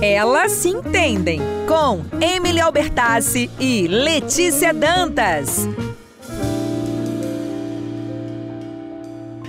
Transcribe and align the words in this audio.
Elas 0.00 0.52
se 0.52 0.68
entendem 0.70 1.40
com 1.68 2.00
Emily 2.24 2.58
Albertassi 2.60 3.50
e 3.60 3.86
Letícia 3.86 4.72
Dantas. 4.72 5.68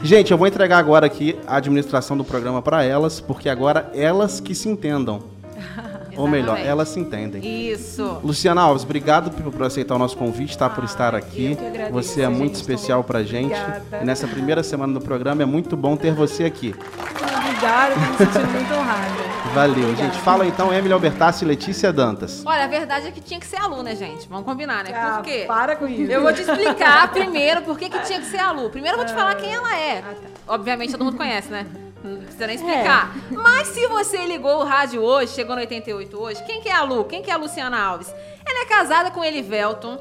Gente, 0.04 0.32
eu 0.32 0.38
vou 0.38 0.48
entregar 0.48 0.78
agora 0.79 1.06
aqui 1.06 1.38
a 1.48 1.56
administração 1.58 2.18
do 2.18 2.26
programa 2.26 2.62
para 2.62 2.84
elas, 2.84 3.22
porque 3.22 3.48
agora 3.48 3.90
elas 3.94 4.40
que 4.42 4.54
se 4.54 4.68
entendam. 4.68 5.23
Ou 6.18 6.27
melhor, 6.27 6.59
elas 6.59 6.89
se 6.89 6.99
entendem. 6.99 7.41
Isso. 7.71 8.20
Luciana 8.21 8.61
Alves, 8.61 8.83
obrigado 8.83 9.31
por, 9.31 9.54
por 9.54 9.63
aceitar 9.63 9.95
o 9.95 9.99
nosso 9.99 10.18
convite, 10.18 10.57
tá? 10.57 10.70
Por 10.70 10.83
estar 10.83 11.15
aqui. 11.15 11.54
agradeço, 11.54 11.93
Você 11.93 12.21
é 12.23 12.27
muito 12.27 12.55
gente. 12.55 12.55
especial 12.55 13.04
pra 13.05 13.23
gente. 13.23 13.54
Obrigada. 13.54 13.99
E 14.02 14.05
nessa 14.05 14.27
primeira 14.27 14.63
semana 14.63 14.91
do 14.93 14.99
programa 14.99 15.43
é 15.43 15.45
muito 15.45 15.77
bom 15.77 15.95
ter 15.95 16.13
você 16.13 16.43
aqui. 16.43 16.75
Obrigada, 17.15 17.95
me 17.95 18.18
sentindo 18.18 18.52
muito 18.52 18.73
honrada. 18.73 19.41
Valeu, 19.54 19.93
gente. 19.95 20.18
Fala 20.20 20.45
então, 20.45 20.73
Emily 20.73 20.93
Albertassi 20.93 21.43
e 21.43 21.47
Letícia 21.47 21.92
Dantas. 21.92 22.42
Olha, 22.46 22.64
a 22.64 22.68
verdade 22.68 23.07
é 23.07 23.11
que 23.11 23.19
tinha 23.19 23.37
que 23.39 23.46
ser 23.46 23.57
a 23.57 23.68
Lu, 23.68 23.83
né, 23.83 23.96
gente? 23.96 24.28
Vamos 24.29 24.46
combinar, 24.46 24.82
né? 24.83 24.92
Ah, 24.96 25.18
Por 25.18 25.25
quê? 25.25 25.43
para 25.46 25.75
com 25.75 25.87
isso. 25.87 26.09
Eu 26.09 26.21
vou 26.21 26.32
te 26.33 26.42
explicar 26.42 27.11
primeiro 27.11 27.61
por 27.61 27.78
que, 27.78 27.89
que 27.89 28.00
tinha 28.00 28.19
que 28.19 28.28
ser 28.28 28.39
a 28.39 28.51
Lu. 28.51 28.69
Primeiro 28.69 28.95
eu 28.95 29.00
vou 29.04 29.07
te 29.07 29.14
falar 29.14 29.36
quem 29.36 29.54
ela 29.54 29.78
é. 29.78 30.00
Ah, 30.00 30.14
tá. 30.14 30.54
Obviamente 30.54 30.92
todo 30.92 31.04
mundo 31.04 31.18
conhece, 31.18 31.50
né? 31.50 31.65
Não 32.02 32.17
precisa 32.22 32.47
nem 32.47 32.56
explicar. 32.56 33.14
Mas 33.30 33.67
se 33.67 33.86
você 33.88 34.25
ligou 34.25 34.61
o 34.61 34.64
rádio 34.64 35.02
hoje, 35.02 35.33
chegou 35.33 35.53
no 35.53 35.61
88 35.61 36.17
hoje, 36.17 36.44
quem 36.45 36.61
que 36.61 36.70
é 36.70 36.73
a 36.73 36.83
Lu? 36.83 37.03
Quem 37.03 37.22
que 37.22 37.30
é 37.30 37.33
a 37.33 37.38
Luciana 37.38 37.78
Alves? 37.78 38.08
Ela 38.45 38.64
é 38.64 38.66
casada 38.66 39.11
com 39.11 39.23
Elivelton. 39.23 40.00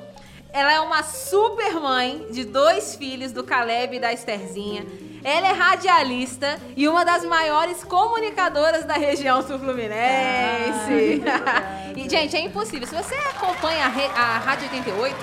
Ela 0.53 0.73
é 0.73 0.81
uma 0.81 1.03
super 1.03 1.75
mãe 1.75 2.27
de 2.31 2.45
dois 2.45 2.95
filhos, 2.95 3.33
do 3.33 3.43
Caleb 3.45 3.97
e 3.97 4.01
da 4.01 4.13
Estherzinha. 4.13 4.85
Ela 5.23 5.49
é 5.49 5.53
radialista 5.53 6.59
e 6.77 6.89
uma 6.89 7.05
das 7.05 7.25
maiores 7.25 7.85
comunicadoras 7.85 8.85
da 8.85 8.95
região 8.95 9.43
sul-fluminense. 9.43 11.23
e, 11.97 12.09
gente, 12.09 12.37
é 12.37 12.41
impossível. 12.41 12.87
Se 12.87 12.95
você 12.95 13.15
acompanha 13.15 13.85
a, 13.85 13.89
re- 13.89 14.11
a 14.17 14.39
Rádio 14.39 14.69
88, 14.73 15.17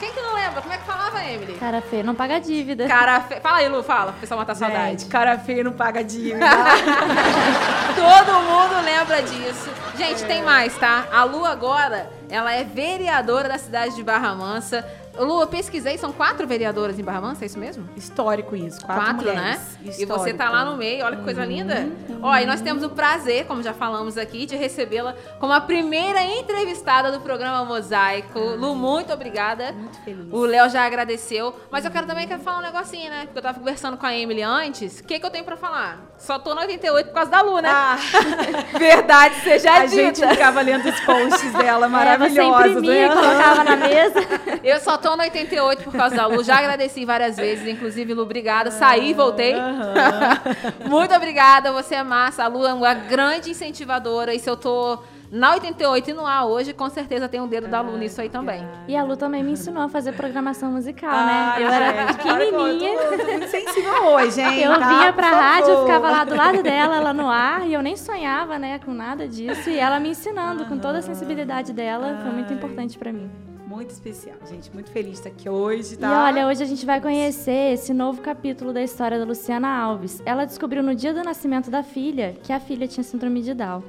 quem 0.00 0.12
que 0.12 0.20
não 0.20 0.34
lembra? 0.34 0.60
Como 0.60 0.72
é 0.74 0.78
que 0.78 0.84
falava, 0.84 1.22
Emily? 1.24 1.54
Cara 1.54 1.80
feio, 1.80 2.04
não 2.04 2.14
paga 2.14 2.38
dívida. 2.40 2.86
Cara. 2.88 3.20
Fala 3.42 3.58
aí, 3.58 3.68
Lu, 3.68 3.82
fala, 3.82 4.12
pro 4.12 4.20
pessoal 4.22 4.38
matar 4.40 4.54
saudade. 4.54 5.02
Gente, 5.02 5.06
cara 5.06 5.38
feio 5.38 5.64
não 5.64 5.72
paga 5.72 6.02
dívida. 6.02 6.44
Todo 7.94 8.32
mundo 8.42 8.84
lembra 8.84 9.22
disso. 9.22 9.70
Gente, 9.96 10.24
tem 10.24 10.42
mais, 10.42 10.76
tá? 10.76 11.06
A 11.12 11.24
Lu 11.24 11.44
agora, 11.44 12.10
ela 12.28 12.52
é 12.52 12.64
vereadora 12.64 13.48
da 13.48 13.58
cidade 13.58 13.94
de 13.94 14.02
Barra 14.02 14.34
Mansa. 14.34 14.84
Lu, 15.18 15.40
eu 15.40 15.46
pesquisei, 15.46 15.96
são 15.98 16.12
quatro 16.12 16.46
vereadoras 16.46 16.98
em 16.98 17.02
Barra 17.02 17.20
Mansa, 17.20 17.44
é 17.44 17.46
isso 17.46 17.58
mesmo? 17.58 17.88
Histórico 17.96 18.56
isso. 18.56 18.84
Quatro, 18.84 19.04
Quatro, 19.04 19.26
né? 19.26 19.32
mulheres. 19.34 19.78
E 19.82 19.84
você 19.86 20.02
Histórico. 20.02 20.30
Uhum. 20.30 20.36
tá 20.36 20.50
lá 20.50 20.64
no 20.64 20.76
meio, 20.76 21.04
olha 21.04 21.16
que 21.16 21.22
coisa 21.22 21.44
linda. 21.44 21.88
Ó, 22.22 22.34
e 22.36 22.46
nós 22.46 22.60
temos 22.60 22.82
o 22.82 22.88
prazer, 22.90 23.46
como 23.46 23.62
já 23.62 23.72
falamos 23.72 24.16
aqui, 24.18 24.46
de 24.46 24.56
recebê-la 24.56 25.14
como 25.38 25.52
a 25.52 25.60
primeira 25.60 26.22
entrevistada 26.22 27.12
do 27.12 27.20
programa 27.20 27.64
Mosaico. 27.64 28.38
Lu, 28.38 28.74
muito 28.74 29.12
obrigada. 29.12 29.68
Ah. 29.68 29.72
Muito 29.72 29.98
feliz. 30.04 30.26
O 30.32 30.40
Léo 30.44 30.68
já 30.70 30.84
agradeceu, 30.84 31.54
mas 31.70 31.84
eu 31.84 31.90
quero 31.90 32.06
também 32.06 32.26
quero 32.26 32.40
falar 32.42 32.58
um 32.58 32.62
negocinho, 32.62 33.10
né? 33.10 33.22
Porque 33.26 33.38
eu 33.38 33.42
tava 33.42 33.58
conversando 33.58 33.96
com 33.96 34.06
a 34.06 34.14
Emily 34.16 34.42
antes. 34.42 35.00
O 35.00 35.04
que, 35.04 35.18
que 35.20 35.26
eu 35.26 35.30
tenho 35.30 35.44
pra 35.44 35.56
falar? 35.56 36.00
Só 36.18 36.38
tô 36.38 36.54
no 36.54 36.60
88 36.62 37.06
por 37.08 37.14
causa 37.14 37.30
da 37.30 37.40
Lu, 37.42 37.58
né? 37.60 37.68
Ah, 37.70 37.96
Verdade 38.78 39.34
seja 39.40 39.70
a 39.72 39.86
dita. 39.86 39.96
gente 39.96 40.26
ficava 40.26 40.60
lendo 40.60 40.88
os 40.88 41.00
posts 41.00 41.52
dela 41.52 41.84
É, 41.86 41.88
você 41.88 41.88
maravilhosos. 41.88 42.66
imprimia, 42.66 43.08
né? 43.08 43.14
colocava 43.14 43.64
na 43.64 43.76
mesa. 43.76 44.20
Eu 44.62 44.80
só 44.80 44.96
tô 45.04 45.16
no 45.16 45.22
88 45.22 45.84
por 45.84 45.92
causa 45.92 46.16
da 46.16 46.26
Lu. 46.26 46.42
Já 46.42 46.58
agradeci 46.58 47.04
várias 47.04 47.36
vezes, 47.36 47.66
inclusive, 47.68 48.14
Lu, 48.14 48.22
obrigada. 48.22 48.70
Saí 48.70 49.10
e 49.10 49.14
voltei. 49.14 49.54
Muito 50.88 51.14
obrigada, 51.14 51.72
você 51.72 51.96
é 51.96 52.02
massa. 52.02 52.44
A 52.44 52.46
Lu 52.48 52.66
é 52.66 52.72
uma 52.72 52.94
grande 52.94 53.50
incentivadora. 53.50 54.34
E 54.34 54.38
se 54.38 54.48
eu 54.48 54.56
tô 54.56 54.98
na 55.30 55.52
88 55.54 56.10
e 56.10 56.12
no 56.14 56.24
ar 56.26 56.46
hoje, 56.46 56.72
com 56.72 56.88
certeza 56.88 57.28
tem 57.28 57.40
um 57.40 57.48
dedo 57.48 57.66
da 57.68 57.80
Lu 57.80 57.96
nisso 57.98 58.20
aí 58.20 58.28
também. 58.28 58.66
E 58.88 58.96
a 58.96 59.02
Lu 59.02 59.16
também 59.16 59.42
me 59.42 59.52
ensinou 59.52 59.82
a 59.82 59.88
fazer 59.88 60.12
programação 60.12 60.70
musical, 60.72 61.10
Ah, 61.12 61.26
né? 61.58 61.64
Eu 61.64 61.68
era 61.68 61.86
gente, 61.86 61.94
para 61.96 62.14
com- 62.14 62.38
pequenininha. 62.38 62.92
Eu 62.94 63.18
tô, 63.18 63.24
muito 63.32 63.48
sensível 63.48 64.06
hoje, 64.06 64.40
hein? 64.40 64.60
Eu 64.60 64.78
tá? 64.78 64.88
vinha 64.88 65.12
pra 65.12 65.28
rádio, 65.30 65.66
favor. 65.68 65.86
ficava 65.86 66.10
lá 66.10 66.24
do 66.24 66.34
lado 66.36 66.62
dela, 66.62 66.96
ela 66.96 67.12
no 67.12 67.28
ar, 67.28 67.66
e 67.66 67.74
eu 67.74 67.82
nem 67.82 67.96
sonhava, 67.96 68.58
né, 68.58 68.78
com 68.78 68.92
nada 68.92 69.26
disso. 69.28 69.68
E 69.70 69.78
ela 69.78 69.98
me 70.00 70.10
ensinando 70.10 70.64
com 70.66 70.78
toda 70.78 70.98
a 70.98 71.02
sensibilidade 71.02 71.72
dela, 71.72 72.18
foi 72.22 72.30
muito 72.32 72.52
importante 72.52 72.96
pra 72.96 73.12
mim. 73.12 73.30
Muito 73.74 73.90
especial, 73.90 74.36
gente. 74.48 74.72
Muito 74.72 74.90
feliz 74.90 75.12
de 75.12 75.16
estar 75.18 75.30
aqui 75.30 75.48
hoje, 75.48 75.94
E 75.94 75.96
tá? 75.96 76.24
olha, 76.24 76.46
hoje 76.46 76.62
a 76.62 76.66
gente 76.66 76.86
vai 76.86 77.00
conhecer 77.00 77.72
esse 77.72 77.92
novo 77.92 78.20
capítulo 78.20 78.72
da 78.72 78.80
história 78.82 79.18
da 79.18 79.24
Luciana 79.24 79.68
Alves. 79.68 80.22
Ela 80.24 80.44
descobriu 80.44 80.82
no 80.82 80.94
dia 80.94 81.12
do 81.12 81.22
nascimento 81.24 81.70
da 81.70 81.82
filha 81.82 82.36
que 82.42 82.52
a 82.52 82.60
filha 82.60 82.86
tinha 82.86 83.02
síndrome 83.02 83.42
de 83.42 83.52
Down. 83.52 83.82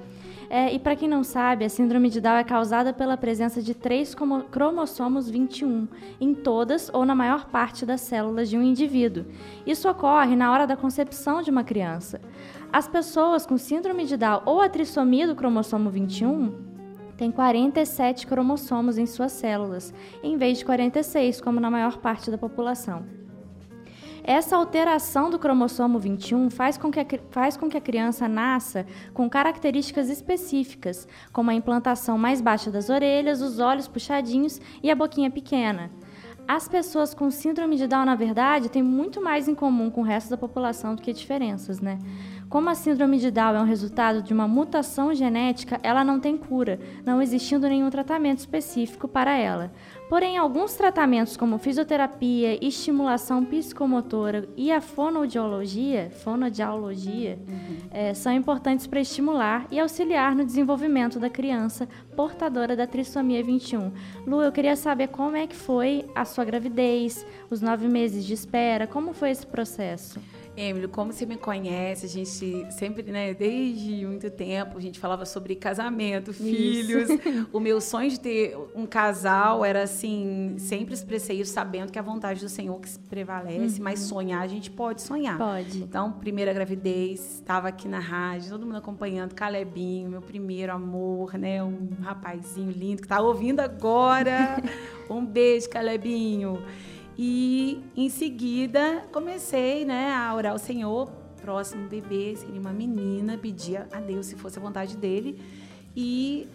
É, 0.49 0.71
e 0.73 0.79
para 0.79 0.95
quem 0.95 1.07
não 1.07 1.23
sabe, 1.23 1.65
a 1.65 1.69
síndrome 1.69 2.09
de 2.09 2.19
Down 2.21 2.37
é 2.37 2.43
causada 2.43 2.93
pela 2.93 3.15
presença 3.17 3.61
de 3.61 3.73
três 3.75 4.13
cromo- 4.15 4.43
cromossomos 4.43 5.29
21 5.29 5.87
em 6.21 6.33
todas 6.33 6.89
ou 6.93 7.05
na 7.05 7.13
maior 7.15 7.45
parte 7.45 7.85
das 7.85 8.01
células 8.01 8.49
de 8.49 8.57
um 8.57 8.61
indivíduo. 8.63 9.25
Isso 9.67 9.89
ocorre 9.89 10.35
na 10.35 10.51
hora 10.51 10.65
da 10.67 10.75
concepção 10.75 11.41
de 11.41 11.49
uma 11.51 11.63
criança. 11.63 12.21
As 12.71 12.87
pessoas 12.87 13.45
com 13.45 13.57
síndrome 13.57 14.05
de 14.05 14.17
Down 14.17 14.41
ou 14.45 14.61
a 14.61 14.69
trissomia 14.69 15.27
do 15.27 15.35
cromossomo 15.35 15.89
21 15.89 16.74
tem 17.17 17.31
47 17.31 18.27
cromossomos 18.27 18.97
em 18.97 19.05
suas 19.05 19.31
células, 19.31 19.93
em 20.21 20.37
vez 20.37 20.57
de 20.59 20.65
46, 20.65 21.41
como 21.41 21.59
na 21.59 21.71
maior 21.71 21.97
parte 21.97 22.29
da 22.29 22.37
população. 22.37 23.05
Essa 24.27 24.55
alteração 24.55 25.29
do 25.29 25.37
cromossomo 25.37 25.99
21 25.99 26.49
faz 26.49 26.79
com, 26.79 26.89
que 26.89 26.99
a, 26.99 27.05
faz 27.29 27.55
com 27.55 27.69
que 27.69 27.77
a 27.77 27.81
criança 27.81 28.27
nasça 28.27 28.83
com 29.13 29.29
características 29.29 30.09
específicas, 30.09 31.07
como 31.31 31.51
a 31.51 31.53
implantação 31.53 32.17
mais 32.17 32.41
baixa 32.41 32.71
das 32.71 32.89
orelhas, 32.89 33.39
os 33.39 33.59
olhos 33.59 33.87
puxadinhos 33.87 34.59
e 34.81 34.89
a 34.89 34.95
boquinha 34.95 35.29
pequena. 35.29 35.91
As 36.47 36.67
pessoas 36.67 37.11
com 37.11 37.31
síndrome 37.31 37.75
de 37.75 37.87
Down, 37.87 38.05
na 38.05 38.13
verdade, 38.13 38.69
têm 38.69 38.83
muito 38.83 39.19
mais 39.19 39.47
em 39.47 39.55
comum 39.55 39.89
com 39.89 40.01
o 40.01 40.03
resto 40.03 40.29
da 40.29 40.37
população 40.37 40.93
do 40.93 41.01
que 41.01 41.11
diferenças, 41.11 41.79
né? 41.79 41.97
Como 42.47 42.69
a 42.69 42.75
síndrome 42.75 43.17
de 43.17 43.31
Down 43.31 43.55
é 43.55 43.61
um 43.61 43.65
resultado 43.65 44.21
de 44.21 44.31
uma 44.31 44.47
mutação 44.47 45.11
genética, 45.11 45.79
ela 45.81 46.03
não 46.03 46.19
tem 46.19 46.37
cura, 46.37 46.79
não 47.03 47.19
existindo 47.19 47.67
nenhum 47.67 47.89
tratamento 47.89 48.39
específico 48.39 49.07
para 49.07 49.35
ela. 49.35 49.73
Porém, 50.07 50.37
alguns 50.37 50.75
tratamentos 50.75 51.35
como 51.35 51.57
fisioterapia, 51.57 52.63
estimulação 52.63 53.43
psicomotora 53.43 54.47
e 54.55 54.71
a 54.71 54.79
fonoaudiologia, 54.79 56.11
fonoaudiologia 56.23 57.39
eh, 57.91 58.13
são 58.13 58.31
importantes 58.31 58.85
para 58.85 58.99
estimular 58.99 59.65
e 59.71 59.79
auxiliar 59.79 60.35
no 60.35 60.45
desenvolvimento 60.45 61.19
da 61.19 61.29
criança 61.29 61.89
portadora 62.15 62.75
da 62.75 62.85
trissomia 62.85 63.43
21. 63.43 63.91
Lu, 64.27 64.43
eu 64.43 64.51
queria 64.51 64.75
saber 64.75 65.07
como 65.07 65.35
é 65.35 65.47
que 65.47 65.55
foi 65.55 66.05
a 66.13 66.23
sua 66.23 66.45
gravidez, 66.45 67.25
os 67.49 67.59
nove 67.59 67.87
meses 67.87 68.23
de 68.23 68.33
espera, 68.33 68.85
como 68.85 69.11
foi 69.11 69.31
esse 69.31 69.45
processo? 69.47 70.19
Emílio, 70.57 70.87
como 70.87 71.11
você 71.11 71.25
me 71.25 71.35
conhece, 71.35 72.05
a 72.05 72.09
gente 72.09 72.65
sempre, 72.71 73.03
né, 73.03 73.33
desde 73.33 74.05
muito 74.05 74.29
tempo, 74.29 74.77
a 74.77 74.81
gente 74.81 74.99
falava 74.99 75.25
sobre 75.25 75.55
casamento, 75.55 76.31
filhos. 76.31 77.09
o 77.51 77.59
meu 77.59 77.81
sonho 77.81 78.09
de 78.09 78.19
ter 78.19 78.57
um 78.73 78.85
casal 78.85 79.65
era 79.65 79.83
assim, 79.83 80.55
sempre 80.57 80.93
expressei 80.93 81.41
isso 81.41 81.51
sabendo 81.51 81.91
que 81.91 81.99
a 81.99 82.01
vontade 82.01 82.39
do 82.39 82.49
Senhor 82.49 82.79
que 82.79 82.97
prevalece, 82.99 83.81
mas 83.81 83.99
sonhar 83.99 84.41
a 84.41 84.47
gente 84.47 84.71
pode 84.71 85.01
sonhar. 85.01 85.37
Pode. 85.37 85.79
Então, 85.79 86.11
primeira 86.13 86.53
gravidez, 86.53 87.35
estava 87.35 87.67
aqui 87.67 87.87
na 87.87 87.99
rádio, 87.99 88.51
todo 88.51 88.65
mundo 88.65 88.77
acompanhando, 88.77 89.35
Calebinho, 89.35 90.09
meu 90.09 90.21
primeiro 90.21 90.71
amor, 90.71 91.37
né? 91.37 91.61
Um 91.63 91.89
rapazinho 92.01 92.71
lindo 92.71 93.01
que 93.01 93.07
tá 93.07 93.19
ouvindo 93.19 93.59
agora. 93.59 94.61
um 95.09 95.25
beijo, 95.25 95.69
Calebinho. 95.69 96.63
E 97.17 97.83
em 97.95 98.09
seguida 98.09 99.05
comecei, 99.11 99.85
né, 99.85 100.13
a 100.13 100.33
orar 100.35 100.51
ao 100.51 100.59
Senhor, 100.59 101.09
próximo 101.41 101.87
bebê, 101.87 102.35
seria 102.35 102.59
uma 102.59 102.73
menina, 102.73 103.37
pedia 103.37 103.87
a 103.91 103.99
Deus 103.99 104.25
se 104.25 104.35
fosse 104.35 104.57
a 104.59 104.61
vontade 104.61 104.97
dele. 104.97 105.41
E 105.95 106.47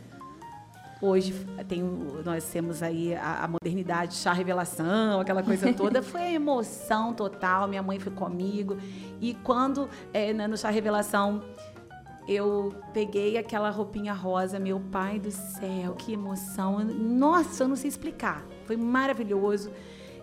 Hoje 1.02 1.32
tem, 1.66 1.82
nós 1.82 2.44
temos 2.44 2.82
aí 2.82 3.14
a, 3.14 3.44
a 3.44 3.48
modernidade, 3.48 4.16
chá 4.16 4.34
revelação, 4.34 5.20
aquela 5.20 5.42
coisa 5.42 5.72
toda. 5.72 6.02
Foi 6.02 6.34
emoção 6.34 7.14
total. 7.14 7.66
Minha 7.66 7.82
mãe 7.82 7.98
foi 7.98 8.12
comigo. 8.12 8.76
E 9.18 9.32
quando, 9.42 9.88
é, 10.12 10.34
no 10.34 10.58
chá 10.58 10.68
revelação, 10.68 11.42
eu 12.28 12.74
peguei 12.92 13.38
aquela 13.38 13.70
roupinha 13.70 14.12
rosa, 14.12 14.58
meu 14.58 14.78
pai 14.78 15.18
do 15.18 15.30
céu, 15.30 15.94
que 15.96 16.12
emoção. 16.12 16.84
Nossa, 16.84 17.64
eu 17.64 17.68
não 17.68 17.76
sei 17.76 17.88
explicar. 17.88 18.44
Foi 18.66 18.76
maravilhoso 18.76 19.72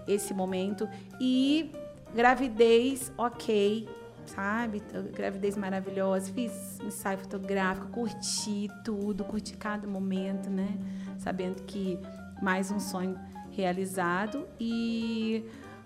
esse 0.07 0.33
momento. 0.33 0.87
E 1.19 1.71
gravidez, 2.13 3.11
ok, 3.17 3.87
sabe? 4.25 4.81
Gravidez 5.13 5.57
maravilhosa. 5.57 6.31
Fiz 6.31 6.79
ensaio 6.79 7.17
fotográfico, 7.19 7.87
curti 7.87 8.69
tudo, 8.83 9.23
curti 9.23 9.55
cada 9.55 9.87
momento, 9.87 10.49
né? 10.49 10.77
Sabendo 11.17 11.63
que 11.63 11.99
mais 12.41 12.71
um 12.71 12.79
sonho 12.79 13.19
realizado 13.51 14.47
e 14.59 15.43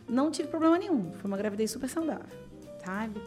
não 0.07 0.29
tive 0.29 0.49
problema 0.49 0.77
nenhum. 0.77 1.13
Foi 1.13 1.29
uma 1.29 1.37
gravidez 1.37 1.71
super 1.71 1.89
saudável, 1.89 2.37
sabe? 2.85 3.21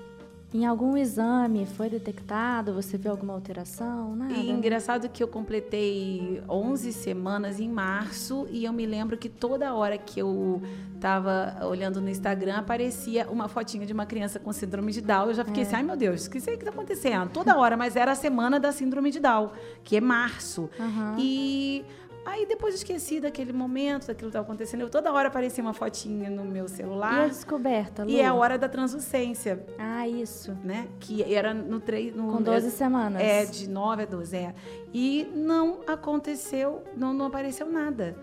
Em 0.55 0.65
algum 0.65 0.97
exame 0.97 1.67
foi 1.67 1.91
detectado? 1.91 2.75
Você 2.75 2.97
viu 2.97 3.11
alguma 3.11 3.33
alteração? 3.33 4.15
Nada. 4.15 4.33
E 4.33 4.49
engraçado 4.49 5.09
que 5.09 5.21
eu 5.21 5.27
completei 5.27 6.41
11 6.49 6.93
semanas 6.93 7.59
em 7.59 7.69
março 7.69 8.47
e 8.49 8.65
eu 8.65 8.73
me 8.73 8.87
lembro 8.87 9.19
que 9.19 9.29
toda 9.29 9.75
hora 9.75 9.99
que 9.99 10.21
eu 10.21 10.63
estava 10.95 11.67
olhando 11.67 12.01
no 12.01 12.09
Instagram 12.09 12.55
aparecia 12.59 13.27
uma 13.29 13.49
fotinha 13.49 13.85
de 13.85 13.93
uma 13.93 14.07
criança 14.07 14.39
com 14.39 14.53
síndrome 14.53 14.93
de 14.93 15.01
Down. 15.01 15.27
Eu 15.27 15.35
já 15.35 15.45
fiquei 15.45 15.65
assim, 15.65 15.75
ai 15.75 15.83
meu 15.83 15.97
Deus, 15.97 16.27
o 16.27 16.31
que 16.31 16.39
isso 16.39 16.49
aí 16.49 16.57
que 16.57 16.65
tá 16.65 16.71
acontecendo? 16.71 17.31
Toda 17.31 17.59
hora, 17.59 17.77
mas 17.77 17.97
era 17.97 18.13
a 18.13 18.15
semana 18.15 18.61
da 18.61 18.71
síndrome 18.71 19.11
de 19.11 19.19
Down, 19.19 19.51
que 19.83 19.97
é 19.97 20.01
março. 20.01 20.71
Aham. 20.79 21.17
E 21.19 21.85
aí 22.25 22.47
depois 22.47 22.75
eu 22.75 22.79
esqueci 22.79 23.21
daquele 23.21 23.53
momento, 23.53 24.07
daquilo 24.07 24.31
que 24.31 24.37
estava 24.37 24.45
acontecendo. 24.45 24.81
Eu, 24.83 24.91
toda 24.91 25.13
hora 25.13 25.29
aparecia 25.29 25.63
uma 25.63 25.75
fotinha 25.75 26.29
no 26.31 26.45
meu 26.45 26.65
E 26.65 26.67
a 26.67 26.69
celular. 26.69 27.29
descoberta, 27.29 28.05
Lu? 28.05 28.11
E 28.11 28.21
é 28.21 28.27
a 28.27 28.35
hora 28.35 28.57
da 28.59 28.69
translucência, 28.69 29.65
Ah, 29.79 30.07
isso. 30.09 30.57
né? 30.65 30.89
Que 31.01 31.23
era 31.35 31.53
no 31.55 31.81
treino. 31.81 32.31
Com 32.33 32.43
12 32.43 32.71
semanas. 32.71 33.21
É, 33.23 33.45
de 33.45 33.69
9 33.69 34.03
a 34.03 34.07
12, 34.07 34.37
é. 34.37 34.55
E 34.93 35.31
não 35.35 35.81
aconteceu, 35.87 36.83
não, 36.97 37.13
não 37.13 37.27
apareceu 37.27 37.67
nada. 37.71 38.17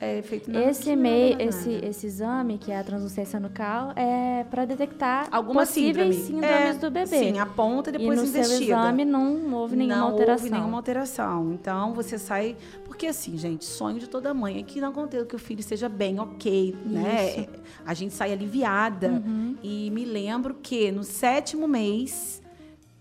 É 0.00 0.22
feito 0.22 0.50
nada. 0.50 0.64
Esse, 0.70 0.82
que 0.84 0.90
nada, 0.90 1.02
MEI, 1.02 1.30
nada, 1.32 1.42
esse, 1.44 1.68
nada. 1.70 1.86
esse 1.86 2.06
exame, 2.06 2.58
que 2.58 2.70
é 2.70 2.78
a 2.78 2.84
translucência 2.84 3.40
nucal, 3.40 3.92
é 3.96 4.44
para 4.48 4.64
detectar 4.64 5.26
Alguma 5.30 5.62
possíveis 5.66 6.14
síndrome. 6.14 6.42
síndromes 6.42 6.76
É, 6.76 6.78
do 6.78 6.90
bebê. 6.90 7.06
Sim, 7.18 7.38
aponta 7.38 7.90
e 7.90 7.94
e 7.94 7.98
depois 7.98 8.20
no 8.20 8.26
seu 8.26 8.40
investiga. 8.42 8.64
exame 8.64 9.04
não 9.04 9.52
houve 9.54 9.74
nenhuma 9.76 9.96
não 9.96 10.06
alteração. 10.08 10.44
houve 10.44 10.50
nenhuma 10.56 10.76
alteração. 10.78 11.52
Então, 11.52 11.94
você 11.94 12.16
sai... 12.18 12.56
Porque 12.84 13.06
assim, 13.06 13.36
gente, 13.36 13.64
sonho 13.64 13.98
de 13.98 14.08
toda 14.08 14.32
mãe 14.32 14.58
é 14.58 14.62
que 14.62 14.80
não 14.80 14.90
aconteça 14.90 15.24
que 15.26 15.36
o 15.36 15.38
filho 15.38 15.60
esteja 15.60 15.88
bem, 15.88 16.20
ok, 16.20 16.76
né? 16.84 17.30
Isso. 17.40 17.48
A 17.84 17.92
gente 17.94 18.14
sai 18.14 18.32
aliviada. 18.32 19.08
Uhum. 19.08 19.56
E 19.62 19.90
me 19.90 20.04
lembro 20.04 20.54
que 20.62 20.92
no 20.92 21.02
sétimo 21.02 21.66
mês... 21.66 22.40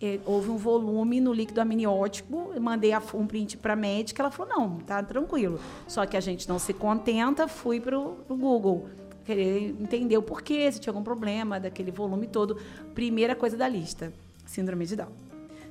eh, 0.02 0.20
Houve 0.26 0.50
um 0.50 0.58
volume 0.58 1.20
no 1.20 1.34
líquido 1.34 1.62
amniótico, 1.62 2.54
mandei 2.60 2.92
um 3.14 3.26
print 3.28 3.58
para 3.58 3.74
a 3.74 3.76
médica, 3.76 4.22
ela 4.22 4.32
falou, 4.32 4.58
não, 4.58 4.78
tá 4.80 5.02
tranquilo. 5.04 5.60
Só 5.88 6.06
que 6.06 6.16
a 6.16 6.22
gente 6.22 6.48
não 6.48 6.60
se 6.60 6.74
contenta, 6.74 7.48
fui 7.48 7.80
para 7.80 7.98
o 7.98 8.16
Google, 8.30 8.88
querer 9.26 9.76
entender 9.80 10.18
o 10.18 10.22
porquê, 10.22 10.72
se 10.72 10.80
tinha 10.80 10.92
algum 10.92 11.04
problema 11.04 11.60
daquele 11.60 11.92
volume 11.92 12.28
todo. 12.28 12.58
Primeira 12.96 13.36
coisa 13.36 13.58
da 13.58 13.68
lista, 13.68 14.14
síndrome 14.46 14.86
de 14.86 14.96
Down. 14.96 15.27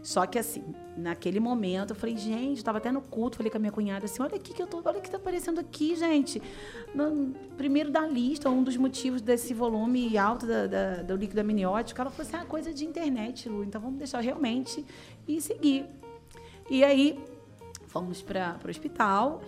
Só 0.07 0.25
que 0.25 0.39
assim, 0.39 0.63
naquele 0.97 1.41
momento, 1.41 1.91
eu 1.91 1.97
falei, 1.97 2.17
gente, 2.17 2.59
eu 2.59 2.65
tava 2.65 2.79
até 2.79 2.93
no 2.93 3.03
culto, 3.03 3.39
falei 3.39 3.51
com 3.51 3.57
a 3.57 3.61
minha 3.61 3.73
cunhada 3.73 4.05
assim, 4.05 4.23
olha 4.23 4.37
aqui 4.37 4.55
que 4.55 4.63
eu 4.63 4.67
tô, 4.69 4.81
olha 4.85 4.99
o 4.99 5.03
que 5.03 5.11
tá 5.11 5.17
aparecendo 5.17 5.59
aqui, 5.59 5.97
gente. 5.97 6.41
No- 6.95 7.35
primeiro 7.57 7.91
da 7.91 8.07
lista, 8.07 8.49
um 8.49 8.63
dos 8.63 8.77
motivos 8.77 9.21
desse 9.21 9.53
volume 9.53 10.17
alto 10.17 10.47
da- 10.47 10.69
da- 10.69 11.03
do 11.03 11.17
líquido 11.17 11.41
amniótico, 11.41 12.01
ela 12.01 12.09
falou 12.09 12.25
assim, 12.25 12.37
ah, 12.37 12.47
coisa 12.49 12.73
de 12.73 12.85
internet, 12.85 13.49
Lu, 13.49 13.65
então 13.65 13.81
vamos 13.81 13.99
deixar 13.99 14.21
realmente 14.21 14.87
e 15.27 15.41
seguir. 15.41 15.87
E 16.71 16.85
aí, 16.85 17.19
fomos 17.89 18.23
para 18.23 18.61
o 18.65 18.71
hospital, 18.71 19.43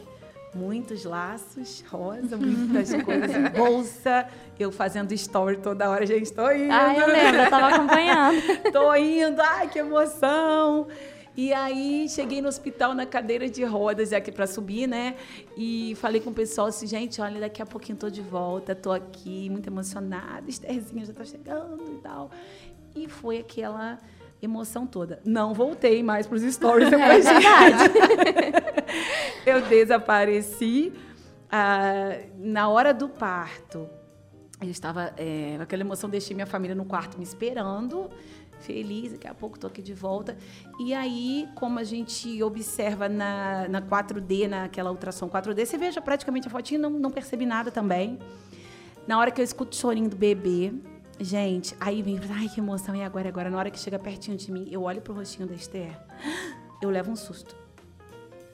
muitos 0.54 1.04
laços, 1.04 1.84
rosa, 1.88 2.36
muitas 2.36 2.92
coisas, 3.02 3.52
bolsa, 3.52 4.26
eu 4.58 4.72
fazendo 4.72 5.12
story 5.12 5.58
toda 5.58 5.88
hora, 5.88 6.04
gente, 6.06 6.32
tô 6.32 6.50
indo. 6.50 6.72
Ah, 6.72 6.94
eu 6.94 7.06
lembro, 7.06 7.42
eu 7.42 7.50
tava 7.50 7.74
acompanhando. 7.74 8.38
Tô 8.72 8.94
indo, 8.94 9.40
ai, 9.40 9.68
que 9.68 9.78
emoção! 9.78 10.88
E 11.36 11.52
aí 11.52 12.08
cheguei 12.08 12.42
no 12.42 12.48
hospital 12.48 12.94
na 12.94 13.06
cadeira 13.06 13.48
de 13.48 13.62
rodas, 13.62 14.12
aqui 14.12 14.32
para 14.32 14.44
subir, 14.46 14.88
né? 14.88 15.14
E 15.56 15.94
falei 16.00 16.20
com 16.20 16.30
o 16.30 16.34
pessoal 16.34 16.66
assim, 16.66 16.84
gente, 16.84 17.20
olha, 17.20 17.38
daqui 17.38 17.62
a 17.62 17.66
pouquinho 17.66 17.96
tô 17.96 18.10
de 18.10 18.20
volta, 18.20 18.74
tô 18.74 18.90
aqui, 18.90 19.48
muito 19.48 19.68
emocionada, 19.68 20.50
Estherzinha 20.50 21.04
já 21.04 21.12
tá 21.12 21.24
chegando 21.24 21.84
e 21.92 22.02
tal. 22.02 22.32
E 22.96 23.08
foi 23.08 23.38
aquela 23.38 24.00
emoção 24.42 24.84
toda. 24.84 25.20
Não 25.24 25.54
voltei 25.54 26.02
mais 26.02 26.26
pros 26.26 26.42
stories 26.42 26.90
depois 26.90 27.24
É 27.30 27.34
disso. 27.34 28.67
Eu 29.48 29.62
desapareci. 29.62 30.92
Ah, 31.50 32.18
na 32.36 32.68
hora 32.68 32.92
do 32.92 33.08
parto, 33.08 33.88
eu 34.60 34.68
estava 34.68 35.14
é, 35.16 35.54
com 35.56 35.62
aquela 35.62 35.82
emoção, 35.82 36.10
deixei 36.10 36.34
minha 36.34 36.46
família 36.46 36.76
no 36.76 36.84
quarto 36.84 37.16
me 37.16 37.24
esperando, 37.24 38.10
feliz, 38.60 39.12
daqui 39.12 39.26
a 39.26 39.32
pouco 39.32 39.58
tô 39.58 39.66
aqui 39.66 39.80
de 39.80 39.94
volta. 39.94 40.36
E 40.78 40.92
aí, 40.92 41.48
como 41.54 41.78
a 41.78 41.84
gente 41.84 42.42
observa 42.42 43.08
na, 43.08 43.66
na 43.68 43.80
4D, 43.80 44.48
naquela 44.48 44.90
ultrassom 44.90 45.30
4D, 45.30 45.64
você 45.64 45.78
veja 45.78 46.02
praticamente 46.02 46.46
a 46.46 46.50
fotinha, 46.50 46.78
não, 46.78 46.90
não 46.90 47.10
percebi 47.10 47.46
nada 47.46 47.70
também. 47.70 48.18
Na 49.06 49.18
hora 49.18 49.30
que 49.30 49.40
eu 49.40 49.44
escuto 49.44 49.74
o 49.74 49.80
chorinho 49.80 50.10
do 50.10 50.16
bebê, 50.16 50.74
gente, 51.18 51.74
aí 51.80 52.02
vem, 52.02 52.20
ai 52.36 52.50
que 52.50 52.60
emoção, 52.60 52.94
e 52.94 53.02
agora, 53.02 53.30
agora? 53.30 53.48
Na 53.48 53.56
hora 53.56 53.70
que 53.70 53.78
chega 53.78 53.98
pertinho 53.98 54.36
de 54.36 54.52
mim, 54.52 54.68
eu 54.70 54.82
olho 54.82 55.00
pro 55.00 55.14
rostinho 55.14 55.48
da 55.48 55.54
Esther, 55.54 55.98
eu 56.82 56.90
levo 56.90 57.10
um 57.10 57.16
susto. 57.16 57.67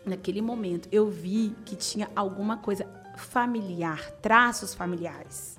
Naquele 0.05 0.43
momento, 0.43 0.89
eu 0.93 1.09
vi 1.09 1.55
que 1.65 1.75
tinha 1.77 2.11
alguma 2.15 2.59
coisa 2.59 2.87
familiar, 3.17 4.11
traços 4.21 4.75
familiares. 4.75 5.59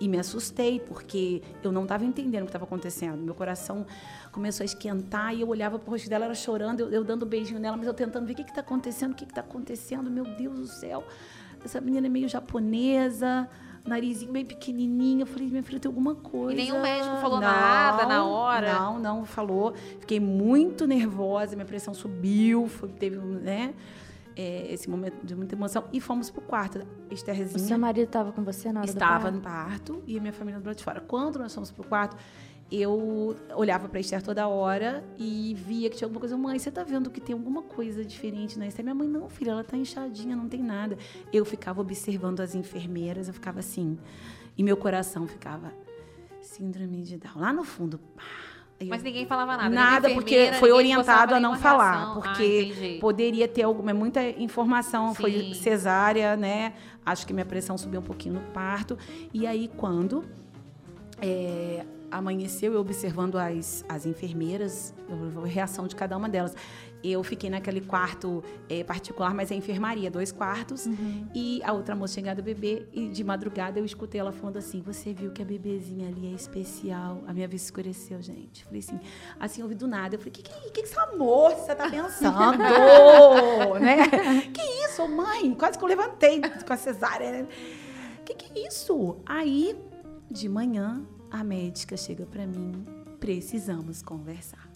E 0.00 0.08
me 0.08 0.18
assustei, 0.18 0.78
porque 0.78 1.42
eu 1.62 1.72
não 1.72 1.82
estava 1.82 2.04
entendendo 2.04 2.42
o 2.42 2.44
que 2.44 2.50
estava 2.50 2.64
acontecendo. 2.64 3.18
Meu 3.18 3.34
coração 3.34 3.84
começou 4.30 4.62
a 4.62 4.64
esquentar 4.64 5.34
e 5.34 5.40
eu 5.40 5.48
olhava 5.48 5.78
para 5.78 5.88
o 5.88 5.90
rosto 5.90 6.08
dela, 6.08 6.24
ela 6.24 6.34
chorando, 6.34 6.80
eu, 6.80 6.90
eu 6.90 7.04
dando 7.04 7.26
beijinho 7.26 7.58
nela, 7.58 7.76
mas 7.76 7.86
eu 7.86 7.94
tentando 7.94 8.26
ver 8.26 8.34
o 8.34 8.36
que 8.36 8.42
está 8.42 8.60
acontecendo, 8.60 9.12
o 9.12 9.14
que 9.14 9.24
está 9.24 9.40
acontecendo, 9.40 10.08
meu 10.10 10.24
Deus 10.24 10.58
do 10.58 10.66
céu. 10.66 11.04
Essa 11.64 11.80
menina 11.80 12.06
é 12.06 12.10
meio 12.10 12.28
japonesa, 12.28 13.48
narizinho 13.88 14.32
bem 14.32 14.44
pequenininho. 14.44 15.22
Eu 15.22 15.26
falei, 15.26 15.48
minha 15.48 15.62
filha, 15.62 15.80
tem 15.80 15.88
alguma 15.88 16.14
coisa. 16.14 16.54
nenhum 16.56 16.80
médico 16.80 17.16
falou 17.16 17.40
nada 17.40 18.06
na 18.06 18.24
hora? 18.24 18.72
Não, 18.74 18.98
não 18.98 19.24
falou. 19.24 19.74
Fiquei 20.00 20.20
muito 20.20 20.86
nervosa, 20.86 21.56
minha 21.56 21.66
pressão 21.66 21.92
subiu, 21.94 22.68
foi- 22.68 22.88
teve 22.90 23.16
né, 23.16 23.74
é, 24.36 24.72
esse 24.72 24.88
momento 24.88 25.24
de 25.24 25.34
muita 25.34 25.54
emoção. 25.54 25.84
E 25.92 26.00
fomos 26.00 26.30
pro 26.30 26.40
quarto. 26.42 26.86
O 27.10 27.14
Estherzinha 27.14 27.58
seu 27.58 27.78
marido 27.78 28.04
estava 28.06 28.30
com 28.30 28.44
você 28.44 28.70
na 28.72 28.80
hora 28.80 28.88
estava 28.88 29.30
do 29.30 29.36
no 29.38 29.42
parto 29.42 30.02
e 30.06 30.16
a 30.16 30.20
minha 30.20 30.32
família 30.32 30.60
do 30.60 30.66
lado 30.66 30.76
de 30.76 30.84
fora. 30.84 31.00
Quando 31.00 31.38
nós 31.38 31.52
fomos 31.54 31.70
pro 31.72 31.82
quarto, 31.84 32.16
eu 32.70 33.34
olhava 33.54 33.88
para 33.88 33.98
Esther 33.98 34.22
toda 34.22 34.46
hora 34.46 35.02
e 35.18 35.54
via 35.54 35.88
que 35.88 35.96
tinha 35.96 36.06
alguma 36.06 36.20
coisa. 36.20 36.36
Mãe, 36.36 36.58
você 36.58 36.70
tá 36.70 36.84
vendo 36.84 37.08
que 37.10 37.20
tem 37.20 37.32
alguma 37.32 37.62
coisa 37.62 38.04
diferente 38.04 38.58
na 38.58 38.66
Esther? 38.66 38.84
Minha 38.84 38.94
mãe, 38.94 39.08
não, 39.08 39.28
filha, 39.28 39.52
ela 39.52 39.64
tá 39.64 39.76
inchadinha, 39.76 40.36
não 40.36 40.48
tem 40.48 40.62
nada. 40.62 40.98
Eu 41.32 41.44
ficava 41.44 41.80
observando 41.80 42.40
as 42.40 42.54
enfermeiras, 42.54 43.26
eu 43.28 43.34
ficava 43.34 43.60
assim. 43.60 43.98
E 44.56 44.62
meu 44.62 44.76
coração 44.76 45.26
ficava, 45.26 45.72
síndrome 46.42 47.02
de 47.02 47.16
Down. 47.16 47.32
Lá 47.36 47.52
no 47.52 47.64
fundo, 47.64 47.98
pá. 48.14 48.22
Eu- 48.80 48.86
Mas 48.88 49.02
ninguém 49.02 49.26
falava 49.26 49.56
nada. 49.56 49.68
Nada, 49.70 50.10
porque 50.10 50.52
foi 50.52 50.70
orientado 50.70 51.34
a 51.34 51.40
não 51.40 51.56
falar, 51.56 51.96
reação. 51.96 52.20
porque 52.20 52.96
ah, 52.96 53.00
poderia 53.00 53.48
ter 53.48 53.62
alguma, 53.62 53.90
é 53.90 53.94
muita 53.94 54.22
informação, 54.28 55.14
foi 55.14 55.32
Sim. 55.32 55.54
cesárea, 55.54 56.36
né? 56.36 56.74
Acho 57.04 57.26
que 57.26 57.32
minha 57.32 57.46
pressão 57.46 57.76
subiu 57.76 57.98
um 58.00 58.04
pouquinho 58.04 58.34
no 58.34 58.40
parto. 58.52 58.96
E 59.34 59.48
aí, 59.48 59.68
quando 59.76 60.24
é, 61.20 61.84
amanheceu, 62.10 62.72
eu 62.72 62.80
observando 62.80 63.36
as, 63.36 63.84
as 63.88 64.06
enfermeiras, 64.06 64.94
a 65.08 65.46
reação 65.46 65.86
de 65.86 65.94
cada 65.94 66.16
uma 66.16 66.28
delas. 66.28 66.54
Eu 67.02 67.22
fiquei 67.22 67.48
naquele 67.48 67.80
quarto 67.80 68.42
é, 68.68 68.82
particular, 68.82 69.32
mas 69.32 69.52
é 69.52 69.54
enfermaria, 69.54 70.10
dois 70.10 70.32
quartos. 70.32 70.88
E 71.32 71.62
a 71.62 71.72
outra 71.72 71.94
moça 71.94 72.14
chegada 72.14 72.42
do 72.42 72.44
bebê, 72.44 72.86
e 72.92 73.08
de 73.08 73.22
madrugada 73.22 73.78
eu 73.78 73.84
escutei 73.84 74.20
ela 74.20 74.32
falando 74.32 74.56
assim: 74.56 74.80
Você 74.82 75.14
viu 75.14 75.30
que 75.30 75.40
a 75.40 75.44
bebezinha 75.44 76.08
ali 76.08 76.32
é 76.32 76.34
especial? 76.34 77.22
A 77.26 77.32
minha 77.32 77.46
vista 77.46 77.66
escureceu, 77.66 78.20
gente. 78.20 78.64
Falei 78.64 78.80
assim, 78.80 78.98
assim, 79.38 79.62
ouvi 79.62 79.76
do 79.76 79.86
nada. 79.86 80.16
Eu 80.16 80.18
falei: 80.18 80.32
Que 80.32 80.42
que, 80.42 80.50
que, 80.50 80.70
que 80.70 80.80
essa 80.80 81.06
moça 81.16 81.72
tá 81.74 81.88
pensando? 81.88 82.58
né? 83.80 84.40
Que 84.52 84.62
isso, 84.84 85.06
mãe? 85.06 85.54
Quase 85.54 85.78
que 85.78 85.84
eu 85.84 85.88
levantei 85.88 86.40
com 86.40 86.72
a 86.72 86.76
cesárea. 86.76 87.30
né? 87.30 87.48
Que 88.24 88.34
que 88.34 88.58
é 88.58 88.66
isso? 88.66 89.18
Aí, 89.24 89.78
de 90.28 90.48
manhã, 90.48 91.06
a 91.30 91.44
médica 91.44 91.96
chega 91.96 92.26
pra 92.26 92.46
mim: 92.46 92.84
Precisamos 93.20 94.02
conversar. 94.02 94.68